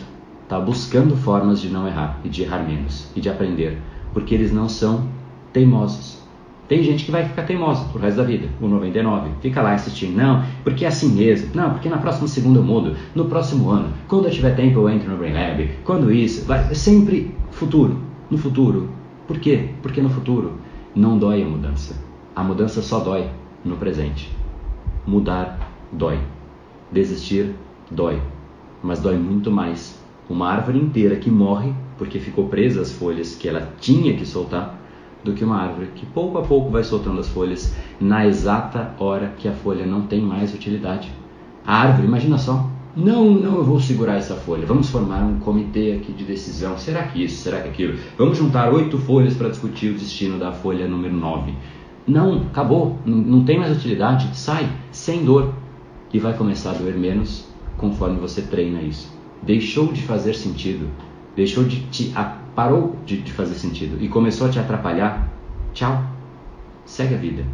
está 0.44 0.60
buscando 0.60 1.16
formas 1.16 1.60
de 1.60 1.68
não 1.68 1.86
errar 1.86 2.20
e 2.24 2.28
de 2.28 2.42
errar 2.42 2.60
menos 2.60 3.08
e 3.14 3.20
de 3.20 3.28
aprender. 3.28 3.78
Porque 4.14 4.34
eles 4.34 4.52
não 4.52 4.68
são 4.68 5.08
teimosos. 5.52 6.22
Tem 6.68 6.82
gente 6.82 7.06
que 7.06 7.10
vai 7.10 7.24
ficar 7.24 7.44
teimosa 7.44 7.86
pro 7.86 7.98
resto 7.98 8.18
da 8.18 8.24
vida, 8.24 8.46
o 8.60 8.68
99. 8.68 9.30
Fica 9.40 9.62
lá 9.62 9.74
insistindo, 9.74 10.14
não, 10.14 10.44
porque 10.62 10.84
é 10.84 10.88
assim 10.88 11.08
mesmo. 11.08 11.50
Não, 11.54 11.70
porque 11.70 11.88
na 11.88 11.96
próxima 11.96 12.28
segunda 12.28 12.58
eu 12.58 12.62
mudo. 12.62 12.94
No 13.14 13.24
próximo 13.24 13.70
ano, 13.70 13.88
quando 14.06 14.26
eu 14.26 14.30
tiver 14.30 14.54
tempo 14.54 14.80
eu 14.80 14.90
entro 14.90 15.10
no 15.10 15.16
Brain 15.16 15.32
Lab. 15.32 15.66
Quando 15.82 16.12
isso, 16.12 16.44
vai 16.44 16.74
sempre 16.74 17.34
futuro, 17.50 17.98
no 18.30 18.36
futuro. 18.36 18.90
Por 19.26 19.40
quê? 19.40 19.70
Porque 19.80 20.02
no 20.02 20.10
futuro 20.10 20.58
não 20.94 21.18
dói 21.18 21.42
a 21.42 21.46
mudança. 21.46 21.96
A 22.36 22.44
mudança 22.44 22.82
só 22.82 23.00
dói 23.00 23.30
no 23.64 23.76
presente. 23.78 24.30
Mudar 25.06 25.58
dói. 25.90 26.18
Desistir 26.92 27.54
dói. 27.90 28.20
Mas 28.82 29.00
dói 29.00 29.16
muito 29.16 29.50
mais. 29.50 29.98
Uma 30.28 30.50
árvore 30.50 30.78
inteira 30.78 31.16
que 31.16 31.30
morre 31.30 31.72
porque 31.96 32.18
ficou 32.18 32.46
presa 32.48 32.82
às 32.82 32.92
folhas 32.92 33.34
que 33.34 33.48
ela 33.48 33.72
tinha 33.80 34.14
que 34.14 34.26
soltar 34.26 34.78
do 35.24 35.32
que 35.32 35.44
uma 35.44 35.56
árvore 35.56 35.90
que 35.94 36.06
pouco 36.06 36.38
a 36.38 36.42
pouco 36.42 36.70
vai 36.70 36.84
soltando 36.84 37.20
as 37.20 37.28
folhas 37.28 37.74
na 38.00 38.26
exata 38.26 38.94
hora 38.98 39.34
que 39.36 39.48
a 39.48 39.52
folha 39.52 39.84
não 39.84 40.02
tem 40.02 40.20
mais 40.20 40.54
utilidade. 40.54 41.12
A 41.66 41.74
árvore, 41.74 42.06
imagina 42.06 42.38
só, 42.38 42.68
não, 42.96 43.30
não, 43.30 43.56
eu 43.58 43.64
vou 43.64 43.78
segurar 43.78 44.16
essa 44.16 44.34
folha. 44.34 44.66
Vamos 44.66 44.90
formar 44.90 45.22
um 45.22 45.38
comitê 45.38 45.92
aqui 45.92 46.12
de 46.12 46.24
decisão. 46.24 46.76
Será 46.78 47.04
que 47.04 47.22
isso? 47.22 47.42
Será 47.42 47.60
que 47.60 47.68
aquilo? 47.68 47.98
Vamos 48.16 48.38
juntar 48.38 48.72
oito 48.72 48.98
folhas 48.98 49.34
para 49.34 49.48
discutir 49.48 49.90
o 49.90 49.94
destino 49.94 50.38
da 50.38 50.52
folha 50.52 50.88
número 50.88 51.14
9. 51.14 51.52
Não, 52.06 52.38
acabou, 52.38 52.98
não, 53.04 53.16
não 53.18 53.44
tem 53.44 53.58
mais 53.58 53.76
utilidade. 53.76 54.28
Sai, 54.36 54.68
sem 54.90 55.24
dor. 55.24 55.52
E 56.12 56.18
vai 56.18 56.32
começar 56.32 56.70
a 56.70 56.74
doer 56.74 56.96
menos 56.96 57.46
conforme 57.76 58.18
você 58.18 58.42
treina 58.42 58.80
isso. 58.80 59.16
Deixou 59.42 59.92
de 59.92 60.02
fazer 60.02 60.34
sentido, 60.34 60.88
deixou 61.36 61.64
de 61.64 61.80
te 61.86 62.12
parou 62.58 62.96
de, 63.06 63.22
fazer 63.32 63.54
sentido 63.54 64.02
e 64.02 64.08
começou 64.08 64.48
a 64.48 64.50
te 64.50 64.58
atrapalhar, 64.58 65.28
tchau. 65.72 66.02
Segue 66.84 67.14
a 67.14 67.16
vida. 67.16 67.44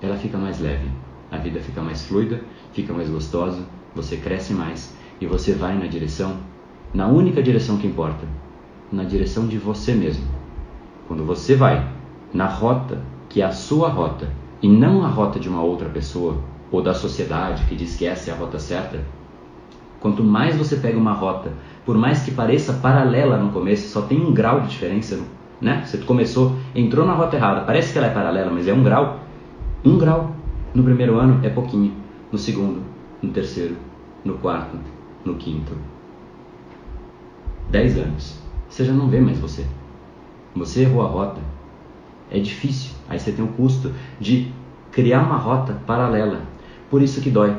Ela 0.00 0.16
fica 0.16 0.38
mais 0.38 0.60
leve. 0.60 0.88
A 1.28 1.38
vida 1.38 1.58
fica 1.58 1.82
mais 1.82 2.06
fluida, 2.06 2.40
fica 2.72 2.92
mais 2.92 3.10
gostosa, 3.10 3.66
você 3.96 4.16
cresce 4.16 4.52
mais 4.52 4.94
e 5.20 5.26
você 5.26 5.54
vai 5.54 5.76
na 5.76 5.88
direção, 5.88 6.36
na 6.94 7.08
única 7.08 7.42
direção 7.42 7.78
que 7.78 7.88
importa, 7.88 8.28
na 8.92 9.02
direção 9.02 9.48
de 9.48 9.58
você 9.58 9.92
mesmo. 9.92 10.24
Quando 11.08 11.24
você 11.24 11.56
vai 11.56 11.90
na 12.32 12.46
rota 12.46 13.02
que 13.28 13.42
é 13.42 13.44
a 13.44 13.50
sua 13.50 13.88
rota 13.88 14.30
e 14.62 14.68
não 14.68 15.04
a 15.04 15.08
rota 15.08 15.40
de 15.40 15.48
uma 15.48 15.64
outra 15.64 15.88
pessoa 15.88 16.38
ou 16.70 16.80
da 16.80 16.94
sociedade 16.94 17.64
que 17.64 17.74
diz 17.74 17.96
que 17.96 18.06
essa 18.06 18.30
é 18.30 18.32
a 18.32 18.36
rota 18.36 18.60
certa, 18.60 19.00
quanto 20.04 20.22
mais 20.22 20.54
você 20.54 20.76
pega 20.76 20.98
uma 20.98 21.14
rota 21.14 21.50
por 21.86 21.96
mais 21.96 22.22
que 22.22 22.30
pareça 22.30 22.74
paralela 22.74 23.38
no 23.38 23.50
começo, 23.52 23.88
só 23.88 24.02
tem 24.02 24.20
um 24.20 24.34
grau 24.34 24.60
de 24.60 24.68
diferença, 24.68 25.18
né? 25.60 25.82
Você 25.82 25.96
começou, 25.96 26.56
entrou 26.74 27.06
na 27.06 27.14
rota 27.14 27.36
errada, 27.36 27.62
parece 27.62 27.90
que 27.90 27.96
ela 27.96 28.08
é 28.08 28.10
paralela, 28.10 28.50
mas 28.50 28.68
é 28.68 28.72
um 28.74 28.82
grau. 28.82 29.20
Um 29.82 29.96
grau 29.96 30.34
no 30.74 30.82
primeiro 30.82 31.18
ano 31.18 31.40
é 31.42 31.48
pouquinho, 31.48 31.94
no 32.30 32.36
segundo, 32.36 32.82
no 33.22 33.30
terceiro, 33.30 33.76
no 34.24 34.34
quarto, 34.34 34.78
no 35.24 35.36
quinto. 35.36 35.72
Dez 37.70 37.96
anos, 37.98 38.38
você 38.68 38.84
já 38.84 38.92
não 38.92 39.08
vê 39.08 39.20
mais 39.20 39.38
você. 39.38 39.66
Você 40.54 40.82
errou 40.82 41.02
a 41.02 41.08
rota. 41.08 41.40
É 42.30 42.38
difícil. 42.38 42.92
Aí 43.08 43.18
você 43.18 43.32
tem 43.32 43.42
o 43.42 43.48
custo 43.48 43.90
de 44.20 44.52
criar 44.92 45.22
uma 45.22 45.36
rota 45.36 45.78
paralela. 45.86 46.42
Por 46.90 47.02
isso 47.02 47.20
que 47.20 47.30
dói. 47.30 47.54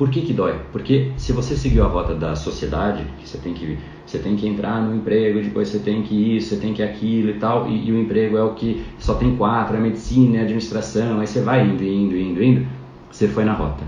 Por 0.00 0.08
que, 0.08 0.22
que 0.22 0.32
dói? 0.32 0.58
Porque 0.72 1.12
se 1.18 1.30
você 1.30 1.54
seguiu 1.54 1.84
a 1.84 1.86
rota 1.86 2.14
da 2.14 2.34
sociedade, 2.34 3.04
que 3.18 3.28
você 3.28 3.36
tem 3.36 3.52
que 3.52 3.78
você 4.06 4.18
tem 4.18 4.34
que 4.34 4.48
entrar 4.48 4.80
no 4.80 4.96
emprego, 4.96 5.42
depois 5.42 5.68
você 5.68 5.78
tem 5.78 6.02
que 6.02 6.38
isso, 6.38 6.48
você 6.48 6.56
tem 6.56 6.72
que 6.72 6.82
aquilo 6.82 7.28
e 7.28 7.34
tal, 7.34 7.68
e, 7.68 7.86
e, 7.86 7.92
o 7.92 8.00
emprego 8.00 8.38
é 8.38 8.42
o 8.42 8.54
que 8.54 8.82
só 8.98 9.12
tem 9.12 9.36
quatro, 9.36 9.76
é 9.76 9.78
medicina, 9.78 10.38
é 10.38 10.40
administração, 10.40 11.20
aí 11.20 11.26
você 11.26 11.42
vai 11.42 11.66
indo, 11.66 11.84
indo, 11.84 12.16
indo, 12.16 12.42
indo, 12.42 12.66
você 13.10 13.28
foi 13.28 13.44
na 13.44 13.52
rota. 13.52 13.84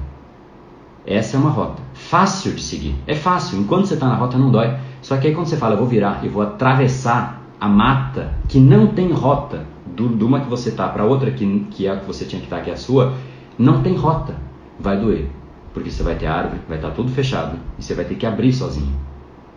Essa 1.06 1.38
é 1.38 1.40
uma 1.40 1.48
rota 1.48 1.82
fácil 1.94 2.52
de 2.52 2.62
seguir, 2.62 2.94
é 3.06 3.14
fácil, 3.14 3.58
enquanto 3.58 3.86
você 3.86 3.94
está 3.94 4.06
na 4.06 4.16
rota 4.16 4.36
não 4.36 4.50
dói. 4.50 4.76
Só 5.00 5.16
que 5.16 5.28
aí 5.28 5.34
quando 5.34 5.46
você 5.46 5.56
fala, 5.56 5.76
eu 5.76 5.78
vou 5.78 5.86
virar 5.86 6.22
e 6.22 6.28
vou 6.28 6.42
atravessar 6.42 7.42
a 7.58 7.66
mata 7.66 8.34
que 8.50 8.60
não 8.60 8.88
tem 8.88 9.10
rota, 9.12 9.64
do, 9.86 10.10
de 10.10 10.22
uma 10.22 10.40
que 10.40 10.50
você 10.50 10.68
está 10.68 10.86
para 10.88 11.06
outra 11.06 11.30
que, 11.30 11.66
que 11.70 11.86
é 11.86 11.90
a 11.90 11.96
que 11.96 12.06
você 12.06 12.26
tinha 12.26 12.38
que 12.38 12.48
estar, 12.48 12.58
tá, 12.58 12.62
que 12.64 12.68
é 12.68 12.74
a 12.74 12.76
sua, 12.76 13.14
não 13.58 13.82
tem 13.82 13.96
rota, 13.96 14.36
vai 14.78 15.00
doer 15.00 15.40
porque 15.72 15.90
você 15.90 16.02
vai 16.02 16.16
ter 16.16 16.26
árvore, 16.26 16.60
vai 16.68 16.78
estar 16.78 16.90
tudo 16.90 17.10
fechado 17.10 17.58
e 17.78 17.82
você 17.82 17.94
vai 17.94 18.04
ter 18.04 18.14
que 18.14 18.26
abrir 18.26 18.52
sozinho. 18.52 18.92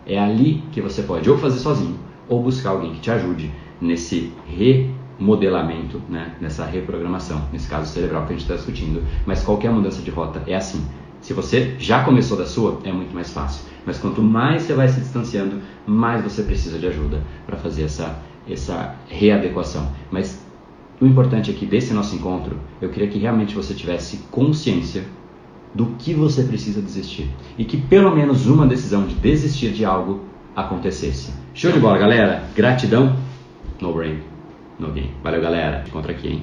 É 0.06 0.18
ali 0.18 0.62
que 0.72 0.80
você 0.80 1.02
pode 1.02 1.28
ou 1.28 1.36
fazer 1.36 1.58
sozinho 1.58 1.98
ou 2.28 2.42
buscar 2.42 2.70
alguém 2.70 2.92
que 2.92 3.00
te 3.00 3.10
ajude 3.10 3.52
nesse 3.80 4.32
remodelamento, 4.46 6.00
né? 6.08 6.34
nessa 6.40 6.64
reprogramação, 6.64 7.42
nesse 7.52 7.68
caso 7.68 7.92
cerebral 7.92 8.22
que 8.22 8.32
a 8.32 8.32
gente 8.32 8.42
está 8.42 8.54
discutindo. 8.54 9.02
Mas 9.26 9.42
qualquer 9.42 9.70
mudança 9.70 10.02
de 10.02 10.10
rota 10.10 10.42
é 10.46 10.54
assim. 10.54 10.84
Se 11.20 11.32
você 11.32 11.74
já 11.78 12.04
começou 12.04 12.36
da 12.36 12.46
sua, 12.46 12.80
é 12.84 12.92
muito 12.92 13.14
mais 13.14 13.32
fácil. 13.32 13.64
Mas 13.84 13.98
quanto 13.98 14.22
mais 14.22 14.62
você 14.62 14.74
vai 14.74 14.88
se 14.88 15.00
distanciando, 15.00 15.60
mais 15.86 16.22
você 16.22 16.42
precisa 16.42 16.78
de 16.78 16.86
ajuda 16.86 17.22
para 17.46 17.56
fazer 17.56 17.84
essa, 17.84 18.18
essa 18.48 18.94
readequação. 19.08 19.90
Mas 20.10 20.44
o 21.00 21.06
importante 21.06 21.50
é 21.50 21.54
que 21.54 21.66
desse 21.66 21.92
nosso 21.92 22.14
encontro, 22.14 22.56
eu 22.80 22.88
queria 22.90 23.08
que 23.08 23.18
realmente 23.18 23.54
você 23.54 23.74
tivesse 23.74 24.18
consciência 24.30 25.04
do 25.74 25.86
que 25.98 26.14
você 26.14 26.42
precisa 26.42 26.80
desistir. 26.80 27.30
E 27.58 27.64
que 27.64 27.76
pelo 27.76 28.14
menos 28.14 28.46
uma 28.46 28.66
decisão 28.66 29.06
de 29.06 29.14
desistir 29.14 29.72
de 29.72 29.84
algo 29.84 30.20
acontecesse. 30.54 31.32
Show 31.54 31.72
de 31.72 31.78
bola, 31.78 31.98
galera. 31.98 32.44
Gratidão. 32.54 33.16
No 33.80 33.92
brain, 33.92 34.20
no 34.78 34.90
game. 34.90 35.10
Valeu, 35.22 35.42
galera. 35.42 35.82
Te 35.82 35.90
encontro 35.90 36.10
aqui, 36.10 36.28
hein? 36.28 36.42